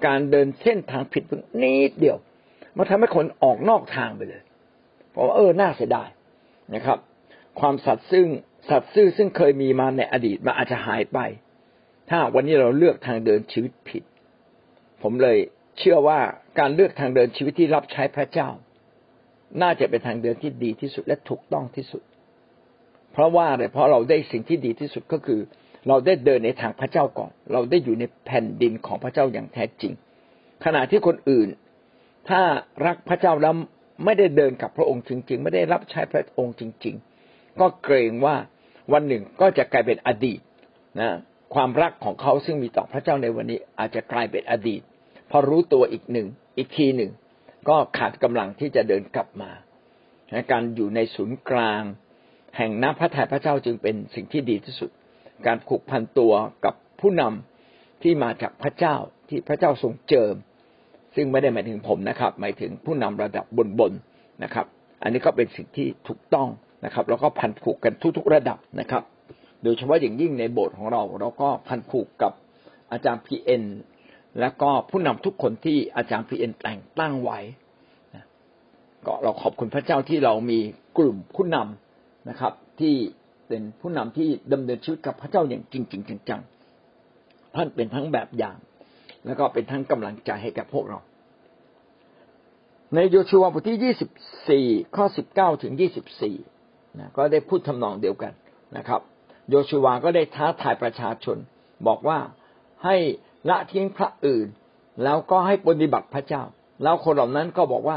[0.07, 1.31] การเดินเส้นทางผิดพ
[1.63, 2.19] นิดเดียว
[2.77, 4.43] มันทำให้คนออกนอกทางไปเลย
[5.11, 6.09] เพราะว่าเออน่าเสียดาย
[6.75, 6.99] นะครับ
[7.61, 8.27] ความสัตย์ซึ่ง
[8.71, 11.19] สัตว์ซื่อซึ่งเคยมีมาในอดีตมันอาจจะหายไป
[12.09, 14.03] ถ้าวันนี้เราเลือกทางเดินชีวิตผิด
[15.03, 15.39] ผมเลย
[15.79, 16.19] เชื่อว่า
[16.59, 18.49] การเลือกทางเดินชีวิตที่รับใช้พระเจ้า
[19.63, 22.03] น่าจะเป็นทางเดินที่ดีที่สุดและถูกต้องที่สุด
[23.13, 25.41] เพราะว่าอะไรเพราะเราได้สิ่งที่ดีที่สุดก็คือ
[25.89, 29.93] เราได้เดินในทางพระเจ้าก่อน เราได้อยู่ในแผ่นดินของพระเจ้าอย่างแท้จริง
[30.65, 31.49] ขณะที่คนอื่น
[32.29, 32.41] ถ้า
[32.87, 33.55] รักพระเจ้าแล้ว
[34.05, 36.95] ไม่ได้เดินกับพระองค์จริง ๆ ไม่ได้รับใช้พระองค์จริง
[37.27, 38.37] ๆ ก็เกรงว่า
[38.93, 40.41] วันหนึ่งก็จะกลายเป็นอดีต
[41.01, 41.11] นะ
[41.55, 44.83] ความรักของเขาซึ่งมีต่อพระเจ้าในวันนี้อาจจะกลายเป็นอดีต
[45.31, 47.11] พอรู้ตัวอีกหนึ่งอีกทีหนึ่ง
[47.69, 49.51] ก็ขาดกำลังที่จะเดินกลับมา
[50.53, 51.83] การอยู่ในศูนย์กลาง
[52.57, 54.91] แห่งน้ำพระทัยพระเจ้าจึงเป็นสิ่งที่ดีที่สุด
[55.47, 56.33] การผูกพันตัว
[56.65, 58.97] กับผู้นำที่มาจากพระเจ้า
[59.29, 60.35] ที่พระเจ้าทรงเจิม
[61.17, 63.47] ซึ่งไม่ได้หมายถึงผมนะครับ หมายถึงผู้นำระดับ
[63.79, 64.67] บนๆนะครับ
[65.03, 66.49] อันนี้ก็เป็นสิ่งที่ถูกต้อง
[66.85, 69.03] นะครับ แล้วก็พันผูกกันทุก ๆ ระดับนะครับ
[69.63, 72.33] โดยเฉพาะอย่างยิ่งในโบสถ์ของเรา เราก็พันผูกกับ
[72.93, 73.65] อาจารย์พีเอ็น
[74.41, 77.39] และก็ผู้นำทุกคนที่อาจารย์พีเอ็นแต่งตั้งไว้
[79.07, 80.59] ก็เราขอบคุณพระเจ้าที่เรามี
[80.99, 82.95] กลุ่มผู้นำนะครับ ที่
[83.49, 88.57] เป็นผู้นำที่ดำเนินชีวิตกับพระเจ้าอย่างจริงๆจังๆท่านเป็นทั้งแบบอย่าง
[89.27, 90.99] แล้วก็เป็นทั้งกำลังใจให้กับพวกเรา
[92.95, 94.11] ในโยชูวาบทที่ยี่สิบ
[94.49, 96.37] สี่ข้อสิบเก้าถึงยี่สิบสี่
[96.99, 98.33] นะก็ได้พูดทำนองเดียวกัน
[98.77, 99.01] นะครับ
[99.51, 101.37] โยชูวาก็ได้ท้าทายประชาชน
[101.87, 102.19] บอกว่า
[102.85, 102.97] ให้
[103.49, 104.47] ละทิ้งพระอื่น
[105.05, 106.43] แล้วก็ให้ปฏิบัติพระเจ้า
[106.83, 107.97] แล้วคนเหล่านั้นก็บอกว่า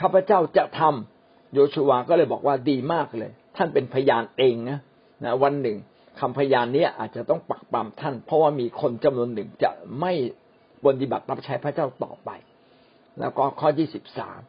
[0.00, 4.78] ข้าพเจ้าจะทำโยชูวาก็เลยบอกว่าดีมากเลย ท่านเป็นพยานเองนะ
[5.24, 5.76] นะวันหนึ่ง
[6.20, 10.12] คำพยานนี้อาจจะต้องปักปามท่าน เพราะว่ามีคนจำนวนหนึ่งจะไม่
[10.84, 12.30] ปฏิบัติรับใช้พระเจ้าต่อไป
[13.20, 14.40] แล้วก็ข้อที่สิบสาม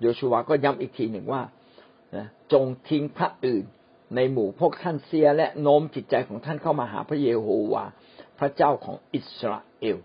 [0.00, 1.42] โยชูวาก็ย้ำอีกทีหนึ่งว่า
[2.52, 3.64] จงทิ้งพระอื่น
[4.16, 7.84] ในหมู่พวกท่านเสียและโน้มจิตใจของท่านเข้ามาหาพระเยโฮวา
[8.38, 9.98] พระเจ้าของอิสราเอล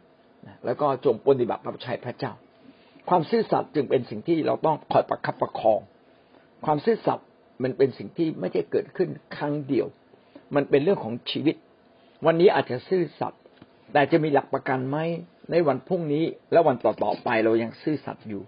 [0.65, 2.33] แล้วก็จงปฏิบัติรับใช้พระเจ้า
[3.09, 5.79] ความซื่อสัตย์จึงเป็นสิ่งที่เราต้องคอยประคับประคอง
[6.65, 7.27] ความซื่อสัตย์
[7.63, 9.87] มันเป็นสิ่งที่ไม่ใช่เกิดขึ้นครั้งเดียว
[10.55, 11.55] มันเป็นเรื่องของชีวิต
[12.25, 13.41] วันนี้อาจจะซื่อสัตย์
[13.93, 14.97] แต่จะมีหลักประกันไหม
[15.51, 18.41] ในวันพรุ่งนี้และวันต่อๆไปเรายังซื่อสัตย์อยู่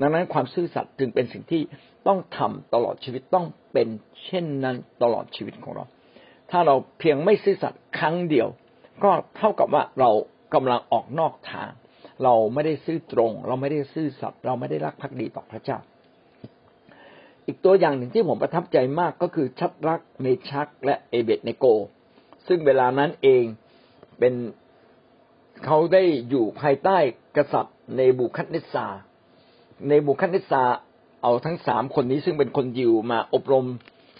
[0.00, 1.62] ดังนั้นความซื่อสัตย์จึงเป็นสิ่งที่
[2.06, 3.88] ต้องทำตลอดชีวิตต้องเป็น
[4.24, 5.84] เช่นนั้นตลอดชีวิตของเรา
[6.50, 8.48] ถ้าเราเพียงไม่ซื่อสัตย์ครั้งเดียว
[9.04, 10.10] ก็เท่ากับว่าเรา
[10.54, 11.70] กำลังออกนอกทาง
[12.24, 15.78] เราไม่ได้ซื่อตรง เราไม่ได้ซื่อสัตย์เราไม่ได้รักภักดีต่อพระเจ้า
[17.46, 21.64] อีกตัวอย่างหนึ่งที่ผมประทับใจมากก็คือชัดรัคเมชาคและเอเบดเนโก
[22.46, 23.44] ซึ่งเวลานั้นเอง
[24.18, 24.34] เป็น
[25.64, 26.98] เขาได้อยู่ภายใต้
[27.36, 28.86] กษัตริย์เนบูคัดเนสซา
[29.88, 30.64] ร์เนบูคัดเนสซาร์
[31.22, 33.66] เอาทั้งสามคนนี้ซึ่งเป็นคนยิวมาอบรม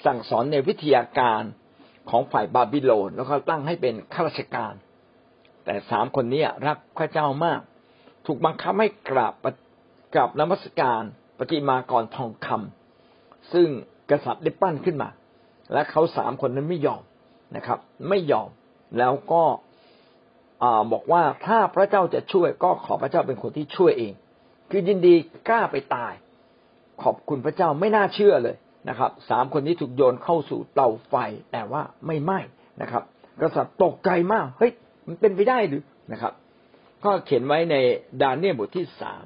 [0.07, 1.43] สั่งสอนในวิทยาการ
[2.11, 4.75] ของฝ่ายบาบิโลนแล้วก็ตั้งให้เป็นข้าราชการ
[5.65, 7.61] แต่สามคนนี้รักพระเจ้ามาก
[8.27, 9.35] ถูกบังคับให้กราบ
[10.15, 11.03] กราบนมัสการ
[11.39, 12.84] ปฏิมากรทองคำ
[13.53, 13.69] ซึ่ง
[14.11, 15.09] กษัตริย์ได้ปั้นขึ้นมา
[15.73, 17.03] และเขาสามคนนั้นไม่ยอม
[17.57, 17.79] นะครับ
[18.09, 18.49] ไม่ยอม
[18.99, 19.43] แล้วก็
[20.93, 24.13] บอกว่าถ้าพระเจ้าจะช่วยก็ขอพระเจ้าเป็นคนที่ช่วยเอง
[24.71, 25.15] คือยินดี
[25.49, 26.13] กล้าไปตาย
[27.03, 28.57] ขอบคุณพระเจ้าไม่น่าเชื่อเลย
[28.89, 31.15] นะครับสามคนนี้ถูกโยนเข้าสู่เตาไฟ
[31.53, 32.39] แต่ว่าไม่ไหม้
[32.83, 33.03] นะครับ
[33.41, 34.73] กษัตริย์ตกใจมากเฮ้ย
[35.07, 36.33] มันเป็นไปได้หรือนะครับ
[37.05, 37.77] ก็เขียนไว้ใน
[38.23, 39.25] ดานเนียลบทที่สาม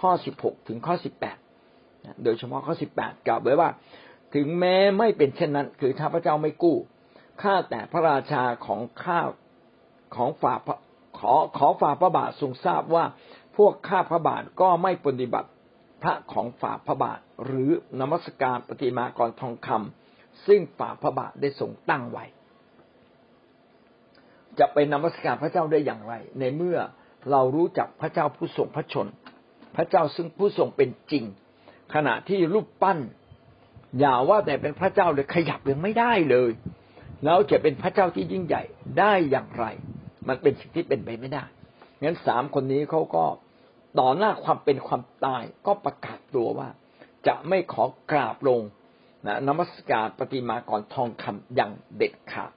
[0.00, 1.36] ข้อสิบหกถึงข้อสิบแปด
[2.24, 3.70] โดยเฉพาะข้อสิบแปดกล่าวไว้ว่า
[4.34, 6.76] ถึงแม้ไม่เป็นเช่นนั้น คือถ้าพระเจ้าไม่กู้
[7.42, 9.20] ข้าแต่พระราชาของข้า
[10.16, 10.54] ของฝ่า
[11.18, 13.04] ขอขอฝ่าพระบาททรงทราบว่า
[13.56, 15.48] พวกข้าพระบาทก็ไม่ปฏิบัติ
[16.02, 22.24] พระของฝ่าพระบาท หรือนมัสการปฏิมากรทองคำซึ่งฝ่าพระบาทได้ทรงตั้งไว้
[24.58, 26.78] จะไปนมัสการพระเจ้าได้อย่างไร ในเมื่อ
[27.30, 29.06] เรารู้จักพระเจ้าผู้ทรงพระชน
[29.76, 31.24] พระเจ้าซึ่งผู้ทรงเป็นจริง
[31.94, 32.98] ขณะที่รูปปั้น
[34.00, 36.50] อย่าว่าแต่เป็นพระเจ้าเลยขยับยังไม่ได้เลย
[37.24, 38.62] แล้วจะเป็นพระเจ้าที่ยิ่งใหญ่
[38.98, 39.64] ได้อย่างไร
[40.28, 41.44] มันเป็นสิ่งที่เป็นไปไม่ได้
[42.02, 43.24] งั้นสามคนนี้เขาก็
[43.98, 46.68] ต่อหน้าความเป็นความตายก็ประกาศตัวว่า
[47.26, 48.60] จะไม่ขอกราบลง
[49.26, 52.52] นะนมัสการปฏิมากรทองคำอย่างเด็ดขาด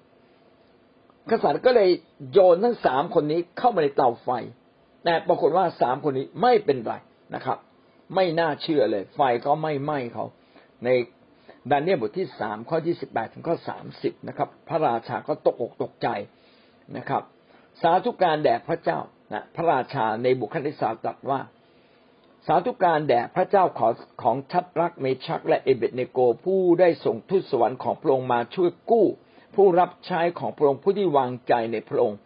[1.30, 1.90] กษัตริย์ก็เลย
[2.32, 4.30] โยนทั้งสามคนนี้เข้ามาในเตาไฟ
[5.04, 6.94] แต่ปรากฏว่าสามคนนี้ไม่เป็นไร
[7.36, 7.58] นะครับ
[8.16, 10.26] ไม่น่าเชื่อเลย ไฟก็ไม่ไหม้เขา
[10.84, 10.90] ใน
[11.72, 16.08] ดาเนียลบทที่สามข้อที่สิบแปดถึงข้อสามสิบนะครับ พระราชาก็ตกอกตกใจ
[16.98, 17.24] นะครับ
[17.82, 19.00] สาธุการแด่พระเจ้า
[19.34, 21.40] นะพระราชาในบุคคลที่สาตรัสว่า
[22.48, 23.88] สาธุการแด่พระเจ้าขอ
[24.24, 29.06] ของชัดรักเมชักและเอเบตเนโกผู้ได้ส่งทูตสวรรค์ของพระองค์มาช่วยกู้
[29.56, 32.18] ผู้รับใช้ของพระองค์ผู้ที่วางใจในพระองค์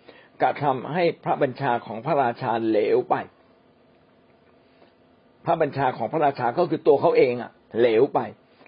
[0.41, 3.15] กระทำให้พระบัญชาของพระราชาเหลวไป
[5.45, 8.19] พระบัญชาของพระราชาก็คือตัวเขาเองอะเหลวไป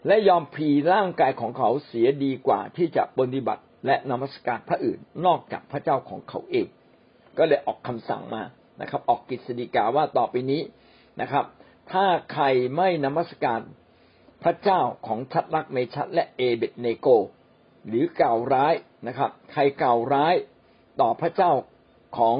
[0.07, 6.67] และยอมพีร่างกายของเขาเสียดีกว่าที่จะปฏิบัติและนมัสการพระอื่นนอกจากพระเจ้าของเขาเอง
[7.37, 8.43] ก็เลยออกคำสั่งมา
[8.81, 10.61] นะครับ ออกกิจสิกาว่าต่อไปนี้
[11.21, 11.45] นะครับ
[11.91, 13.61] ถ้าใครไม่นมัสการ
[14.43, 17.07] พระเจ้าของชัดรักเมชัดและเอเบตเนโก
[17.87, 18.73] หรือกล่าวร้าย
[19.07, 20.35] นะครับ ใครกล่าวร้าย
[21.01, 21.51] ต่อพระเจ้า
[22.17, 22.37] ของ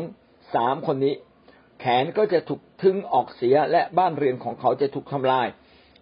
[0.55, 1.13] สามคนนี้
[1.85, 5.47] แขนก็จะถูกทึงออกเสียและบ้านเรือนของเขาจะถูกทำลาย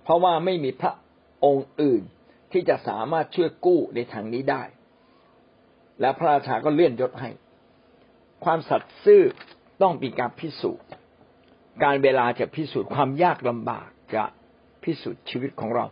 [0.04, 0.94] เพราะว่าไม่มีพระ
[1.46, 2.04] องค์อื่น
[2.52, 4.64] ที่จะสามารถช่วยกู้ในทางนี้ได้
[6.02, 7.30] และพระราชาก็เลื่อนยศให้
[8.44, 9.22] ความสัตย์ซื่อ
[9.82, 10.88] ต้องมีการพิสูจน์
[11.84, 14.24] การเวลาจะพิสูจน์ความยากลำบากจะ
[14.84, 15.86] พิสูจน์ชีวิตของเรา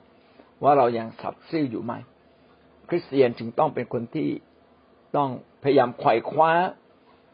[0.64, 1.94] ว่าเรายังสัตย์ซื่ออยู่ไหม
[2.90, 4.30] คริสเตียนจึงต้องเป็นคนที่
[5.16, 5.30] ต้อง
[5.64, 6.52] พยายามไขว่คว้า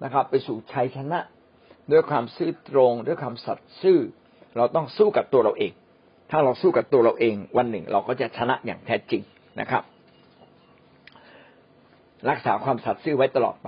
[0.03, 1.19] นะครับ ไปสู่ชัยชนะ
[1.91, 3.99] ด้วยความซื่อตรง ด้วยความสัตย์ซื่อ
[4.57, 5.71] เราต้องสู้กับตัวเราเอง
[6.31, 9.21] ถ้าเราสู้กับตัวเราเอง วันหนึ่งเราก็จะชนะอย่างแท้จริง
[9.59, 9.83] นะครับ
[12.29, 13.67] รักษาความสัตย์ซื่อไว้ตลอดไป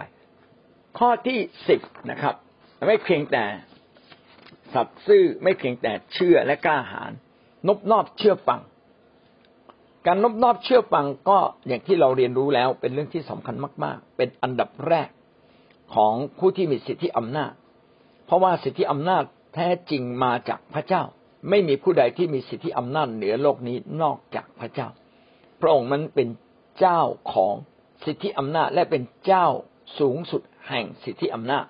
[0.99, 2.36] ข้อที่สิบนะครับ
[2.88, 3.43] ไม่เพียงแต่
[4.73, 7.12] สัตย์ซื่อไม่เพียงแต่เชื่อและกล้าหาญ
[7.67, 8.62] นบนอบเชื่อฟัง
[10.06, 15.10] การนบนอบเชื่อฟังก็อย่างที่เราเรียนรู้แล้วเป็นเรื่องที่สำคัญมาก ๆ เป็นอันดับแรก
[15.95, 17.51] ของผู้ที่มีสิทธิอำนาจ
[18.27, 19.23] เพราะว่าสิทธิอำนาจ
[19.55, 21.03] แท้จริงมาจากพระเจ้า
[21.49, 24.87] ไม่มีผู้ใดที่มีสิทธิอำนาจเหนือโลกนี้นอกจากพระเจ้า
[25.61, 26.27] พระองค์นั้นเป็น
[26.79, 27.01] เจ้า
[27.33, 27.55] ของ
[28.05, 29.45] สิทธิอำนาจและเป็นเจ้า
[29.99, 31.65] สูงสุดแห่งสิทธิอำนาจ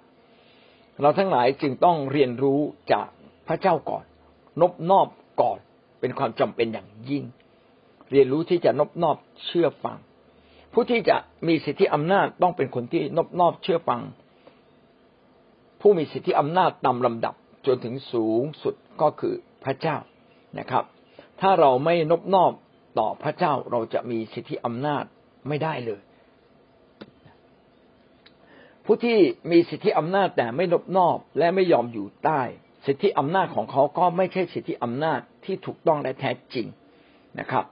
[1.01, 2.59] เราทั้งหลายจึงต้องเรียนรู้
[2.91, 3.07] จาก
[3.47, 4.03] พระเจ้าก่อน
[4.61, 5.07] นบนอบ
[5.41, 5.59] ก่อน
[5.99, 7.23] เป็นความจำเป็นอย่างยิ่ง
[8.11, 9.97] เรียนรู้ที่จะนบนอบเชื่อฟัง
[10.73, 11.17] ผู้ที่จะ
[11.47, 14.01] มีสิทธิอำนาจต้องเป็นคนที่นบนอบเชื่อฟัง
[15.81, 17.35] ผู้มีสิทธิอำนาจตามลำดับ
[17.67, 19.97] จนถึงสูงสุดก็คือพระเจ้า
[20.59, 20.83] นะครับ
[21.41, 22.51] ถ้าเราไม่นบนอบ
[22.99, 25.03] ต่อพระเจ้าเราจะมีสิทธิอำนาจ
[25.47, 26.01] ไม่ได้เลย
[28.85, 29.19] ผู้ที่
[29.51, 32.41] มีสิทธิอำนาจแต่ไม่นบนอบและไม่ยอมอยู่ใต้
[32.85, 36.67] สิทธิอำนาจของเขาก็ไม่ใช่สิทธิอำนาจที่ถูกต้องและแท้จริง
[37.39, 37.65] นะครับ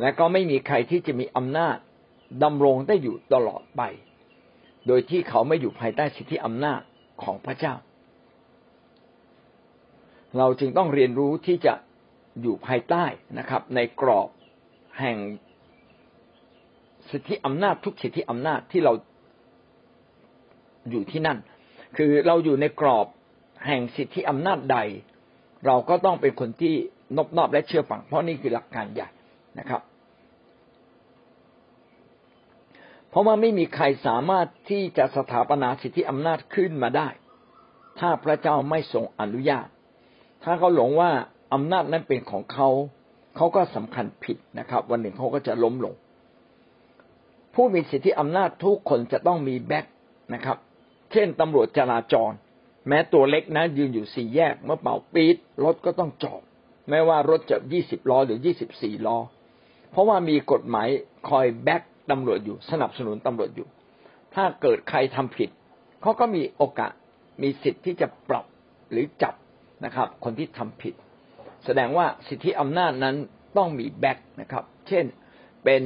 [0.00, 1.76] และก็ไม่มีใครที่จะมีอำนาจ
[2.42, 3.82] ดำรงได้อยู่ตลอดไป
[4.86, 6.80] โดยที่เขาไม่อยู่ภายใต้สิทธิอำนาจ
[7.22, 7.74] ของพระเจ้า
[10.38, 11.74] เราจึงต้องเรียนรู้ที่จะ
[12.42, 13.04] อยู่ภายใต้
[13.38, 14.28] นะครับ ในกรอบ
[15.00, 15.16] แห่ง
[17.10, 18.92] สิทธิอำนาจทุกสิทธิอำนาจที่เรา
[20.90, 21.38] อยู่ที่นั่น
[21.96, 23.06] คือเราอยู่ในกรอบ
[23.66, 24.78] แห่งสิทธิอำนาจใด
[25.66, 26.74] เราก็ต้องเป็นคนที่
[27.16, 29.08] นบนอบและเชื่อฟัง เพราะนี่คือหลักการใหญ่
[29.58, 29.80] นะครับ
[33.10, 37.08] เพราะว่าไม่มีใครสามารถที่จะสถาปนาสิทธิอำนาจขึ้นมาได้
[38.00, 39.68] ถ้าพระเจ้าไม่ทรงอนุญาต
[40.44, 41.10] ถ้าเขาหลงว่า
[41.54, 42.68] อำนาจนั้นเป็นของเขา
[43.36, 45.94] เขาก็สำคัญผิดนะครับ วันหนึ่งเขาก็จะล้มลง
[47.54, 49.86] ผู้มีสิทธิอำนาจทุกคนจะต้องมีแบ็ค
[50.34, 50.58] นะครับ
[51.12, 52.32] เช่นตำรวจจราจร
[52.88, 56.42] แม้ตัวเล็กนะยืนอยู่สี่แยกเมื่อเป่าปี๊ดรถก็ต้องจอด
[56.88, 59.18] แม้ว่ารถจะยี่สิบล้อหรือยี่สิบสี่ล้อ
[59.90, 60.88] เพราะว่ามีกฎหมาย
[61.28, 63.68] คอยแบ็ก ตำรวจอยู่ สนับสนุนตำรวจอยู่
[64.34, 65.50] ถ้าเกิดใครทำผิด
[66.02, 66.92] เขาก็มีโอกาส
[67.42, 68.44] มีสิทธิ์ที่จะปรับ
[68.90, 69.34] หรือจับ
[69.84, 70.94] นะครับ คนที่ทำผิด
[71.64, 73.16] แสดงว่าสิทธิอำนาจนั้น
[73.56, 75.04] ต้องมีแบ็กนะครับ เช่น
[75.64, 75.82] เป็น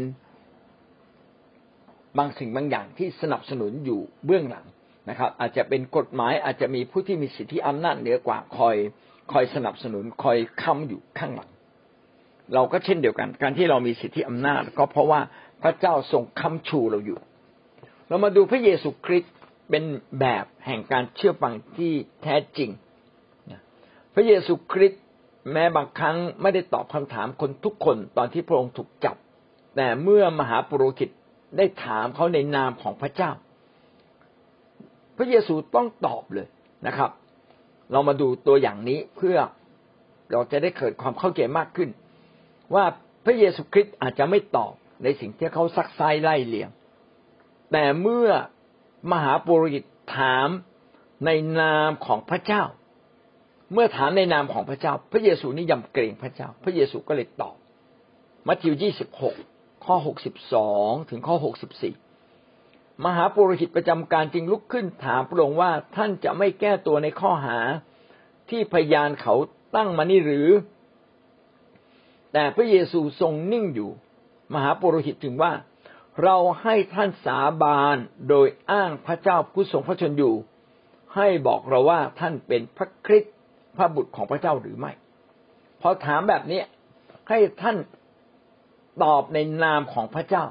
[2.19, 4.67] บางสิ่งบางอย่างที่สนับสนุนอยู่เบื้องหลัง
[5.11, 8.77] นะครับ อาจจะเป็นกฎหมายอาจจะมีผู้ที่มีสิทธิอำนาจเหนือกว่าคอย
[9.33, 11.51] คอยสนับสนุนคอยค้ำอยู่ข้างหลัง
[12.55, 15.21] เราก็เช่นเดียวกัน การที่เรามีสิทธิอำนาจ ก็เพราะว่า
[15.62, 17.18] พระเจ้าทรงค้ำชูเราอยู่
[18.09, 19.35] เรามาดูพระเยซูคริสต์
[19.70, 19.85] เป็น
[20.20, 22.70] แบบแห่งการเชื่อฟังที่แท้จริง
[24.14, 25.03] พระเยซูคริสต์
[25.53, 29.16] แม้บางครั้งไม่ได้ตอบคำถามคนทุกคนตอนที่พระองค์ถูกจับ
[29.77, 31.11] แต่เมื่อมหาปุโรหิต
[31.57, 33.31] ได้ถามเขาในนามของพระเจ้า
[35.16, 36.46] พระเยซูต้องตอบเลย
[36.87, 37.11] นะครับ
[37.92, 39.37] เรามาดูตัวอย่างนี้เพื่อ
[40.33, 41.90] เราจะได้เกิดความเข้าใจมากขึ้น
[42.75, 42.85] ว่า
[43.25, 44.72] พระเยซูคริสต์อาจจะไม่ตอบ
[45.03, 46.71] ในสิ่งที่เขาซักไซไล่เลี่ยง
[47.73, 48.29] แต่เมื่อ
[49.12, 49.85] มหาปุโรหิต
[50.17, 50.49] ถาม
[51.27, 52.62] ในนามของพระเจ้า
[53.73, 57.57] เมื่อถามในนามของพระเจ้า พระเยซูนี่ยำเกรงพระเจ้า พระเยซูก็เลยตอบ
[58.47, 59.37] มัทธิวยี่สิบหก
[59.85, 61.95] ข้อหกสิบสองถึงข้อหกสิบสี่
[63.05, 67.59] มหาปุโรหิตประจำการจึงลุกขึ้นถามพระองค์ว่าท่านจะไม่แก้ตัวในข้อหา
[68.51, 69.35] ที่พยานเขา
[69.77, 70.49] ตั้งมานี่หรือ
[72.33, 73.91] แต่พระเยซูทรงนิ่งอยู่
[74.55, 75.53] มหาปุโรหิตจึงว่า
[76.23, 77.97] เราให้ท่านสาบาน
[78.29, 80.35] โดยอ้างพระเจ้าผู้ทรงพระชนอยู่
[81.15, 83.35] ให้บอกเราว่าท่านเป็นพระคริสต์
[83.77, 84.93] พระบุตรของพระเจ้าหรือไม่
[85.81, 86.61] พอถามแบบนี้
[87.29, 87.77] ให้ท่าน
[89.05, 90.45] ตอบในนามของพระเจ้า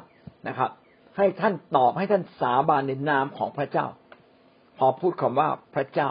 [0.47, 0.71] นะครับ
[1.17, 3.87] ให้ท่านตอบให้ท่านสาบานในนามของพระเจ้า
[4.77, 6.09] พอพูดคำว่าพระเจ้า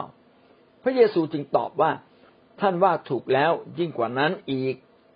[0.82, 1.90] พระเยซูจึงตอบว่า
[2.60, 4.74] ท่านว่าถูกแล้วยิ่งกว่านั้นอีก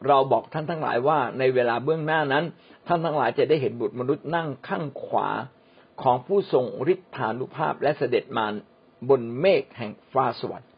[0.08, 2.44] เราบอกท่านทั้งหลายว่าในเวลาเบื้องหน้านั้น
[2.88, 5.28] ท่านทั้งหลายจะได้เห็นบุตรมนุษย์นั่งข้างขวา
[6.02, 8.46] ของผู้ทรงฤทธานุภาพและเสด็จมา
[9.08, 10.70] บนเมฆแห่งฟ้าสวรรค์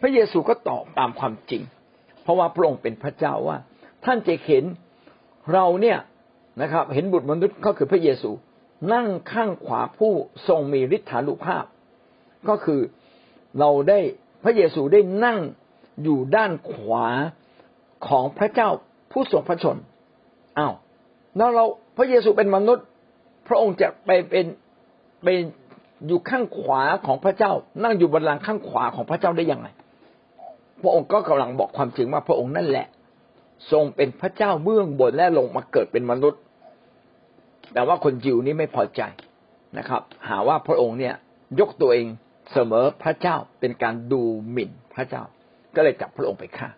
[0.00, 1.62] พระเยซูก็ตอบตามความจริง
[2.22, 3.58] เพราะว่าพระองค์เป็นพระเจ้าว่า
[4.04, 4.64] ท่านจะเห็น
[5.52, 5.98] เราเนี่ย
[6.62, 8.30] นะครับ เห็นบุตรมนุษย์ก็คือพระเยซู
[8.92, 10.12] นั่งข้างขวาผู้
[10.48, 11.64] ทรงมีฤทธานุภาพ
[12.48, 12.80] ก็คือ
[13.58, 14.00] เราได้
[14.44, 15.38] พระเยซูได้นั่ง
[16.02, 17.06] อยู่ด้านขวา
[18.06, 18.68] ของพระเจ้า
[19.12, 19.76] ผู้ทรงพระชน
[20.58, 20.74] อ้าว
[21.36, 21.64] แล้วเรา
[21.96, 22.86] พระเยซูเป็นมนุษย์
[23.48, 24.46] พระองค์จะไปเป็น
[25.24, 25.38] เป็น
[26.06, 27.52] อยู่ข้างขวาของพระเจ้า
[27.84, 29.68] นั่งอยู่บนหลังข้างขวาของพระเจ้าได้ยังไง
[30.82, 32.86] พระองค์ก็กำลังบอกความจริงว่าพระองค์นั่นแหละ
[33.72, 36.40] ทรงเป็นพระเจ้าเบื้องบนและลงมาเกิดเป็นมนุษย์
[37.72, 39.02] แต่ว่าคนยิวนี่ไม่พอใจ
[39.78, 41.14] นะครับ หาว่าพระองค์เนี่ย
[41.60, 42.06] ยกตัวเอง
[42.52, 45.22] เสมอพระเจ้าเป็นการดูหมิ่นพระเจ้า
[45.74, 46.68] ก็เลยจับพระองค์ไปฆ่า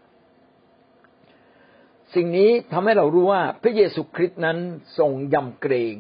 [2.15, 4.59] สิ่งนี้ทำให้เรารู้ว่าพระเยซูคริสต์นั้น
[4.99, 5.95] ทรงยำเกรง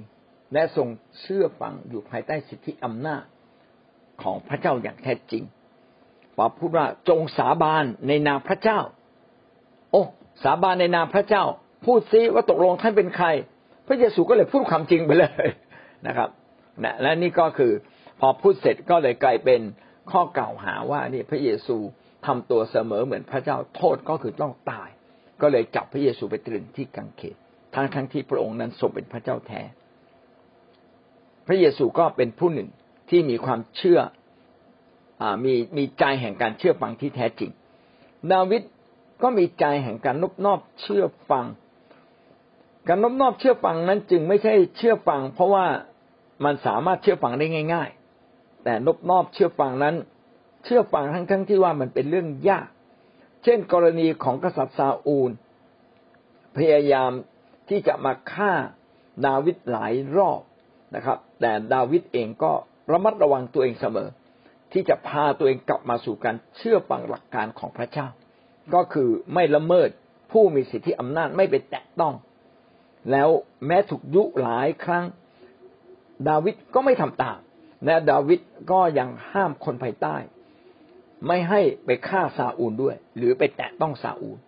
[0.53, 0.89] และทรง
[1.21, 3.25] เชื่อฟังอยู่ภายใต้สิทธิอำนาจ
[4.23, 5.45] ของพระเจ้าอย่างแท้จริง
[6.37, 8.81] พอพูดว่าจงสาบานในนามพระเจ้า
[9.91, 10.03] โอ้
[10.45, 11.45] สาบานในนามพระเจ้า
[11.85, 13.27] พูดซิว่าตกลงท่านเป็นใคร
[13.87, 15.47] พระเยซูก็เลยพูดความจริงไปเลย
[16.07, 16.29] นะครับ
[16.85, 17.73] นะและนี่ก็คือ
[18.21, 19.61] พอพูดเสร็จก็เลยกลายเป็น
[20.11, 21.77] ข้อกล่าวหาว่านี่พระเยซู
[22.27, 24.89] ทำตัวเสมอเหมือนพระเจ้าโทษก็คือต้องตาย
[25.43, 27.37] ก็เลยจับพระเยซูไปตรึงที่กังเขน
[27.75, 29.61] ทั้งทั้งที่พระองค์นั้นทรงเป็นพระเจ้าแท้
[31.47, 32.69] พระเยซูก็เป็นผู้หนึ่ง
[33.11, 34.01] ที่มีความเชื่อ
[35.23, 37.51] อมีมีใจแห่งการเชื่อฟังที่แท้จริง
[38.33, 38.63] ดาวิด
[39.23, 41.47] ก็มีใจแห่งการนบนอบเชื่อฟัง
[42.89, 45.67] การนบนอบเชื่อฟังนั้นจึงไม่ใช่เชื่อฟัง เพราะว่า
[46.45, 47.91] มันสามารถเชื่อฟังได้ง่าย
[48.27, 49.95] ๆ แต่นบนอบเชื่อฟังนั้น
[50.65, 52.67] เชื่อฟังทั้งทั้งที่ว่ามันเป็นเรื่องยาก
[53.45, 55.31] เช่นกรณีของกษัตริย์ซาอูล
[56.57, 57.11] พยายาม
[57.69, 58.53] ที่จะมาฆ่า
[59.27, 60.41] ดาวิดหลายรอบ
[60.95, 62.53] นะครับ แต่ดาวิดเองก็
[62.93, 64.09] ระมัดระวังตัวเองเสมอ
[64.73, 68.07] ที่จะพาตัวเองกลับมาสู่การเชื่อฟังหลักการของพระเจ้า
[68.75, 69.89] ก็คือไม่ละเมิด
[70.33, 72.15] ผู้มีสิทธิอำนาจไม่ไปแตะต้อง
[73.11, 73.29] แล้ว
[73.67, 75.05] แม้ถูกยุหลายครั้ง
[76.29, 77.39] ดาวิดก็ไม่ทำตาม
[77.85, 78.41] และดาวิด
[78.73, 80.17] ก็ยังห้ามคนภายใต้
[81.27, 84.39] ไม่ให้ไปฆ่าซาอูลด้วย หรือไปแตะต้องซาอูล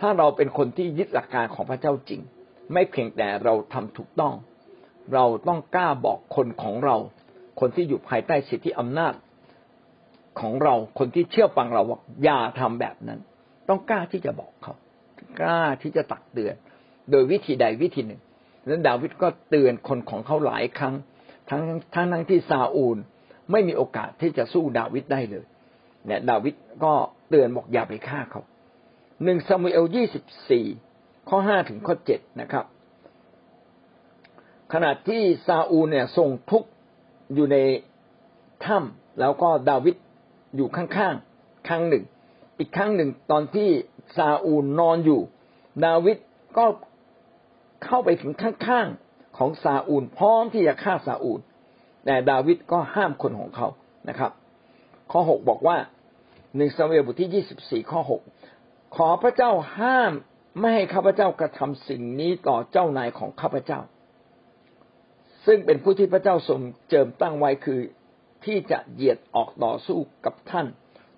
[0.00, 2.20] ถ้าเราเป็นคนที่ยึดหลักการของพระเจ้าจริง
[2.72, 4.34] ไม่เพียงแต่เราทำถูกต้อง
[5.14, 6.96] เราต้องกล้าบอกคนของเรา
[7.60, 9.14] คนที่อยู่ภายใต้สิทธิอำนาจ
[10.40, 13.20] ของเราคนที่เชื่อฟังเราว่าอย่าทำแบบนั้น
[13.68, 14.74] ต้องกล้าที่จะบอกเขา
[15.40, 16.54] กล้าที่จะตักเตือน
[17.10, 18.20] โดยวิธีใดวิธีหนึ่ง
[18.66, 20.94] แล้วดาวิดก็เตือนคนของเขาหลายครั้ง
[21.48, 21.62] ทั้ง
[21.94, 22.98] ทั้งทั้งที่ซาอูล
[23.52, 25.44] ไม่มีโอกาสที่จะสู้ดาวิดได้เลย
[26.06, 26.54] เนี่ยดาวิด
[26.84, 26.92] ก็
[27.28, 28.42] เตือนบอกอย่าไปฆ่าเขา
[29.24, 30.66] หนึ่งซามูเอลยี่สิบสี่
[31.28, 32.64] ข้อห้าถึงข้อเจ็ดนะครับ
[34.72, 36.68] ขณะที่ซาอูลเนี่ยทรงทุกข์
[37.34, 37.56] อยู่ใน
[38.64, 39.96] ถ้ำแล้วก็ดาวิด
[40.56, 42.04] อยู่ข้างๆครั้งหนึ่ง
[42.58, 43.70] อีกครั้งหนึ่งตอนที่
[44.16, 45.20] ซาอูลนอนอยู่
[45.84, 46.18] ดาวิด
[46.58, 46.66] ก็
[47.84, 51.40] เข้าไปถึงข้างๆของซาอูลพร้อมที่จะฆ่าซาอูล
[52.04, 53.68] แต่ดาวิดก็ห้ามคนของเขา
[54.08, 54.30] นะครับ
[55.12, 55.76] ข้อหกบอกว่า
[56.56, 58.22] หนึ่งซาเอลบทที่ยี่สิบสี่ข้อหก
[58.96, 60.12] ขอพระเจ้าห้าม
[60.60, 63.80] ไม่ให้ข้าพเจ้ากระทำสิ่งนี้ต่อเจ้านายของข้าพเจ้า
[65.46, 67.80] ซึ่งเป็นผู้ที่พระเจ้าทรงเจิมตั้งไว้คือ
[68.44, 70.66] ที่จะเหยียดออกต่อสู้กับท่าน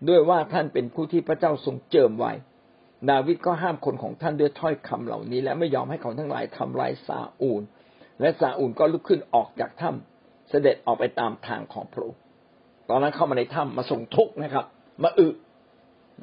[0.09, 2.33] ด้วยว่าท่านเป็นผู้ที่พระเจ้าทรงเจิมไว้
[3.11, 7.63] ดาวิดก็ห้ามคนของท่านด้วยถ้อยคำเหล่านี้ และไม่ยอมให้เขาทั้งหลายทำลายซาอูล
[8.21, 10.16] และซาอูลก็ลุกขึ้นออกจากถ้ำ
[10.49, 12.21] เสด็จออกไปตามทางของพระองค์
[12.91, 14.65] ตอนนั้นเข้ามาในถ้ำมาส่งทุกข์นะครับ
[15.03, 15.29] มาอึ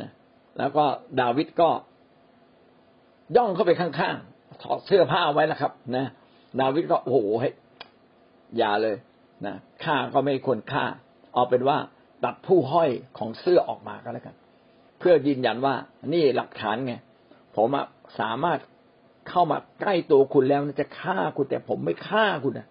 [0.01, 0.09] นะ
[0.57, 0.83] แล้วก็
[1.21, 1.69] ดาวิดก็
[3.35, 6.05] ย่องเข้าไปข้างๆถอดเสื้อผ้าไว้แล้วครับ นะ
[6.61, 7.19] ดาวิดก็โอ้โห
[8.57, 8.95] อย่าเลย
[9.45, 10.85] นะฆ่าก็ไม่ควรฆ่า
[11.33, 11.77] เอาเป็นว่า
[12.25, 14.35] ตัดผู้ห้อยของเสื้อออกมาก็แล้วกัน
[14.99, 15.75] เพื่อยืนยันว่า
[16.13, 16.93] นี่หลักฐานไง
[17.55, 17.67] ผม
[18.19, 18.59] สามารถ
[19.29, 22.67] เข้ามาใกล้ตัวคุณแล้วจะฆ่าคุณแต่ผมไม่ฆ่าคุณนะ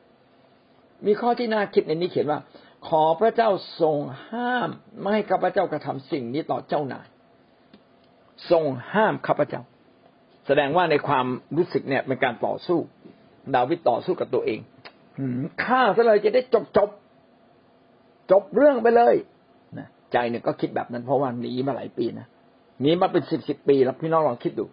[1.07, 2.41] มีข้อที่น่าคิดในนี้เขียนว่า
[2.89, 3.99] ขอพระเจ้าทรง
[4.31, 4.69] ห้าม
[5.01, 7.07] ไม่ให้ข้าพเจ้ากระทำสิ่งนี้ต่อเจ้านาย
[8.51, 9.63] ทรงห้ามข้าพเจ้า
[10.47, 12.79] แสดงว่าในความรู้สึกเนี่ยเป็นการต่อสู้
[13.55, 14.61] ดาวิดต่อสู้กับตัวเอง
[15.65, 16.91] ฆ่าซะเลยจะได้จบจบ
[18.31, 19.15] จบเรื่องไปเลย
[19.79, 22.27] นะใจหนึ่งก็คิดแบบนั้นเพราะว่าหนีมาหลายปีนะ
[22.81, 24.67] หนีมาเป็นสิบสิบปีแล้วพี่น้องลองคิดดู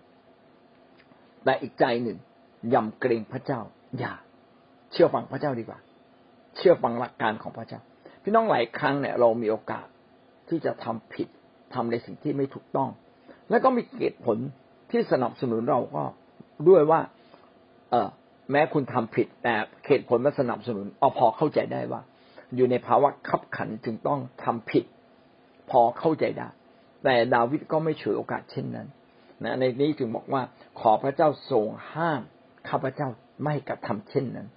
[1.43, 2.17] แต่อีกใจหนึ่ง
[2.73, 3.59] ยำเกรงพระเจ้า
[3.99, 4.13] อย่า
[4.91, 5.79] เชื่อฟังพระเจ้าดีกว่า
[6.55, 7.81] เชื่อฟังหลักการของพระเจ้า
[8.23, 9.85] พี่น้องหลายครั้งเนี่ยเรามีโอกาส
[10.49, 11.27] ที่จะทำผิด
[11.73, 12.89] ทำในสิ่งที่ไม่ถูกต้อง
[13.49, 14.38] แล้วก็มีเหตุผล
[14.91, 16.03] ที่สนับสนุนเราก็
[16.69, 17.01] ด้วยว่า
[17.91, 18.09] เออ
[18.51, 22.01] แม้คุณทำผิดแต่เหตุผลมาสนับสนุนเอาพอเข้าใจได้ว่า
[22.55, 24.83] อยู่ในภาวะขับขันจึงต้องทำผิด
[25.71, 26.47] พอเข้าใจได้
[27.03, 28.88] แต่ดาวิดก็ไม่ฉวยโอกาสเช่นนั้น
[29.43, 30.41] นะในนี้จึงบอกว่า
[30.79, 32.21] ขอพระเจ้าทรงห้าม
[32.69, 33.07] ข้าพเจ้า
[33.43, 34.47] ไม่กระทำเช่นนั้น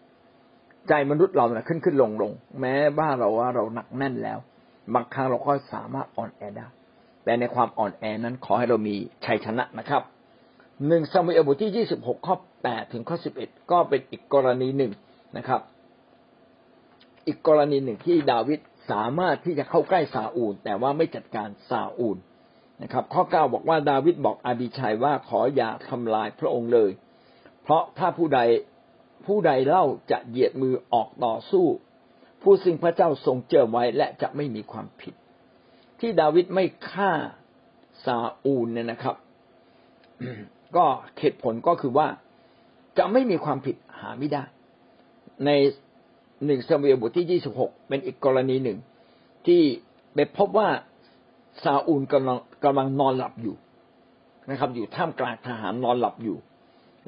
[0.89, 4.39] ใจมนุษย์เราเนะขึ้นขึ้นลงลงแม้บ้าเราว่าเราหนักแน่นแล้ว
[4.95, 6.67] บางครั้งเราก็สามารถอ่อนแอได้
[7.25, 10.03] แต่ในความอ่อนแอนั้นขอให้เรามีชัยชนะนะครับ
[10.87, 14.93] หนึ่งซามูเอลบทที่ยี่สิบหกข้อแปดถึงข้อสิบเอ็ดก็เป็นอีกกรณีหนึ่ง
[15.37, 15.61] นะครับ
[17.27, 22.17] อีกกรณีหนึ่งที่ดาวิดสามารถที่จะเข้าใกล้ซาอูล แต่ว่าไม่จัดการซาอูล
[22.83, 26.91] นะครับ ข้อเก้าบอกว่าดาวิดบอกอาบิชัยว่าขออย่าทำลายพระองค์เลย
[27.63, 28.41] เพราะถ้าผู้ใด
[29.27, 31.67] ผู้ใดเล่าจะเหยียดมือออกต่อสู้
[32.43, 35.15] ผู้ซึ่งพระเจ้าทรงเจิมไว้และจะไม่มีความผิด
[36.01, 37.13] ที่ดาวิดไม่ฆ่า
[38.05, 39.17] ซาอูลเนี่ยนะครับ
[40.77, 40.85] ก็
[41.19, 42.09] เหตุผลก็คือว่า
[42.99, 44.43] จะไม่มีความผิดหาไม่ได้
[45.45, 45.51] ใน
[46.47, 48.79] หนึ่งสมุยบทที่ยี่สิบหกเป็นอีกกรณีหนึ่ง
[49.47, 49.63] ที่
[50.15, 50.69] ไปพบว่า
[51.63, 53.57] ซาอูลกำลังกำลังนอนหลับอยู่
[54.51, 56.37] นะครับ อยู่ท่ามกลางทหารนอนหลับอยู่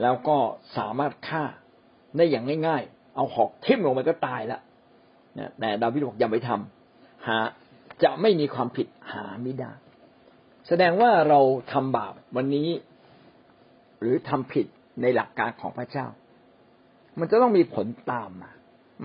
[0.03, 0.38] แล้วก็
[0.77, 1.44] สามารถฆ่า
[2.16, 4.61] ได้อย่างง่าย ๆ เอาหอกทิ่มลงไปก็ตายแล้ว
[5.59, 7.38] แต่ดาวิดบอกอย่าไปทำหา
[8.05, 9.72] จะไม่มีความผิดหาไม่ได้
[10.68, 11.40] แสดงว่าเรา
[11.72, 12.68] ทำบาปวันนี้
[14.00, 14.66] หรือทำผิด
[15.03, 16.07] ในหลักการของพระเจ้า
[17.18, 18.50] มันจะต้องมีผลตามมา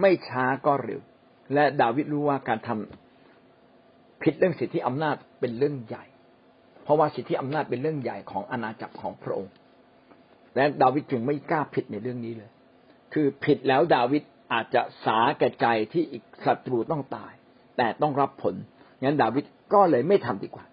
[0.02, 1.02] ไม่ช้าก็เร็ว
[1.54, 6.06] และดาวิดรู้ว่าการทำผิดเรื่องสิทธิอำนาจเป็นเรื่องใหญ่
[6.84, 9.54] เพราะว่าสิทธิอำนาจเป็นเรื่องใหญ่ของอาณาจักรของพระองค์
[10.56, 12.52] และดาวิดจึงไม่กล้าผิดในเรื่องนี้เลย
[13.14, 17.34] คือผิดแล้วดาวิดอาจจะสาแก่ใจที่อีกศัตรูต้องตาย
[17.78, 18.56] แต่ต้องรับผล
[19.04, 19.44] งั้นดาวิด
[19.74, 20.66] ก็เลยไม่ทำดีกว่า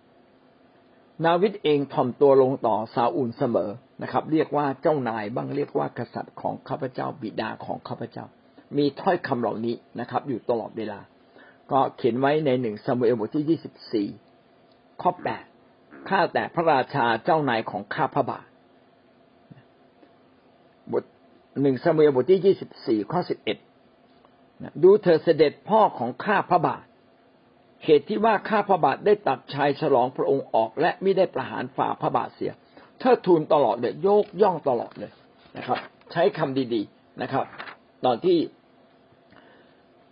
[1.27, 3.71] ดาวิดเองถ่อมตัวลงต่อซาอูลเสมอ
[4.03, 8.25] นะครับ เรียกว่าเจ้านายบ้างเรียกว่ากษัตริย์ของข้าพเจ้าบิดาของข้าพเจ้า
[8.77, 11.01] มีถ้อยคำเหล่านี้นะครับ อยู่ตลอดเวลา
[11.73, 14.09] ก็เขียนไว้ในหนึ่งซามูเอลบทที่ยี่สิบสี่
[15.03, 15.45] ข้อแปด
[16.09, 18.47] ข้าแต่พระราชาเจ้านายของข้าพระบาท
[20.93, 21.05] บท
[21.63, 23.57] หนึ่งซามูเอลบทที่ยี่สิบสี่ข้อสิบเอ็ด
[24.83, 26.85] ดูเธอเสด็จพ่อของข้าพระบาท
[27.85, 32.53] เหตุที่ว่าข้าพระบาทได้ตัดชายฉลองพระองค์ออก และไม่ได้ประหารฝ่าพระบาทเสีย
[33.01, 35.13] เทิดทูนตลอดเลยโยกย่องตลอดเลย
[35.57, 35.79] นะครับ
[36.13, 37.45] ใช้คำดีๆนะครับ
[38.05, 38.39] ตอนที่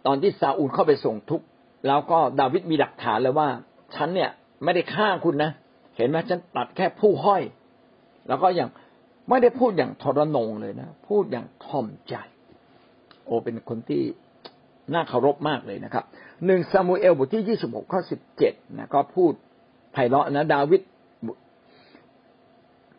[0.07, 1.47] ตอนที่ซาอูลเข้าไปส่งทุกข์
[1.87, 3.49] แล้วก็ดาวิดมีหลักฐานเลยว่า
[3.95, 4.31] ฉันเนี่ย
[4.65, 5.51] ไม่ได้ฆ่าคุณนะ
[5.97, 7.43] เห็นไหมฉันตัดแค่ผู้ห้อย
[8.29, 8.71] แล้วก็อย่าง
[9.29, 12.15] ไม่ได้พูดอย่างทรนงเลยนะ พูดอย่างถ่อมใจ
[13.27, 14.03] โอเป็นคนที่
[14.95, 16.05] น่าเคารพมากเลยนะครับ
[16.47, 19.33] หนึ่งซามูเอลบทที่ยี่สิบหกข้อสิบเจ็ดนะก็พูด
[19.93, 20.83] ไพเราะนะดาวิด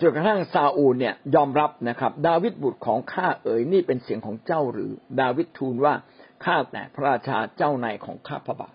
[0.01, 5.93] จนกระทั่งซาอูลเนี่ยยอมรับนะครับ ดาวิดบุตรของข้าเอ๋ยนี่เป็นเสียงของเจ้าหรือ ดาวิดทูลว่า
[6.45, 8.73] ข้าแต่พระราชาเจ้านายของข้าพระบาท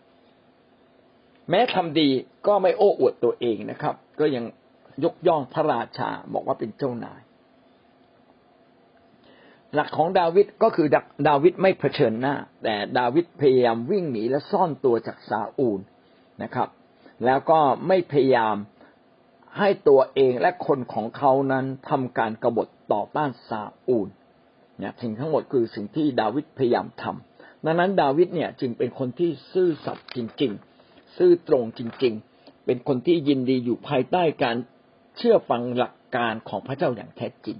[1.50, 2.08] แม้ทำดี
[2.46, 4.44] ก็ไม่โอ้อวดตัวเองนะครับ ก็ยัง
[5.04, 7.20] ยกย่องพระราชาบอกว่าเป็นเจ้านาย
[9.74, 10.88] หลักของดาวิดก็คือ
[11.28, 15.80] ดาวิดไม่เผชิญหน้า แต่ดาวิดพยายามวิ่งหนีและซ่อนตัวจากซาอูล
[16.42, 16.68] นะครับ
[17.24, 18.56] แล้วก็ไม่พยายาม
[19.58, 24.08] ให้ตัวเองและคนของเขานั้นทำการกรบฏต่อต้านซาอูล
[24.78, 30.52] เนี่ยสิ่งทั้งหมดคือสิ่งที่ดาวิดพยายามทำดังนั้นดาวิดเนี่ยจึงเป็นคนที่ซื่อสัตย์จริง
[30.84, 34.56] ๆ ซื่อตรงจริง ๆ เป็นคนที่ยินดีอยู่ภายใต้การ
[35.16, 37.56] เชื่อฟังหลักการของพระเจ้าอย่างแท้จริง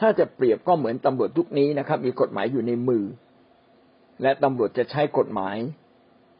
[0.00, 3.04] ถ้าจะเปรียบก็เหมือนตำรวจทุกนี้นะครับ มีกฎหมายอยู่ในมือ
[4.22, 5.56] และตำรวจจะใช้กฎหมาย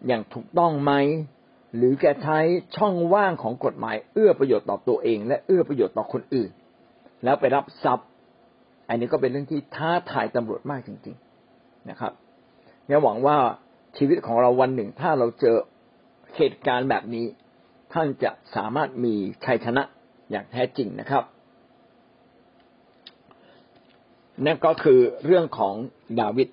[0.07, 0.93] อย่างถูกต้องไหม
[1.77, 2.39] หรือแกใช้
[2.77, 6.51] ช่องว่างของกฎหมาย เอื้อประโยชน์ต่อตัวเอง และเอื้อประโยชน์ต่อคนอื่น
[7.25, 8.09] แล้วไปรับทรัพย์
[8.89, 11.17] อันนี้ก็เป็นเรื่องที่ท้าทายตำรวจมากจริง
[11.53, 12.13] ๆนะครับ
[12.87, 13.37] เนี่ยหวังว่า
[13.97, 15.57] ชีวิตของเราวันหนึ่ง ถ้าเราเจอ
[16.37, 17.27] เหตุการณ์แบบนี้
[17.93, 19.83] ท่านจะสามารถมีชัยชนะ
[20.31, 21.25] อย่างแท้จริงนะครับ
[24.47, 25.75] นั่นก็คือเรื่องของ
[26.21, 26.49] ดาวิด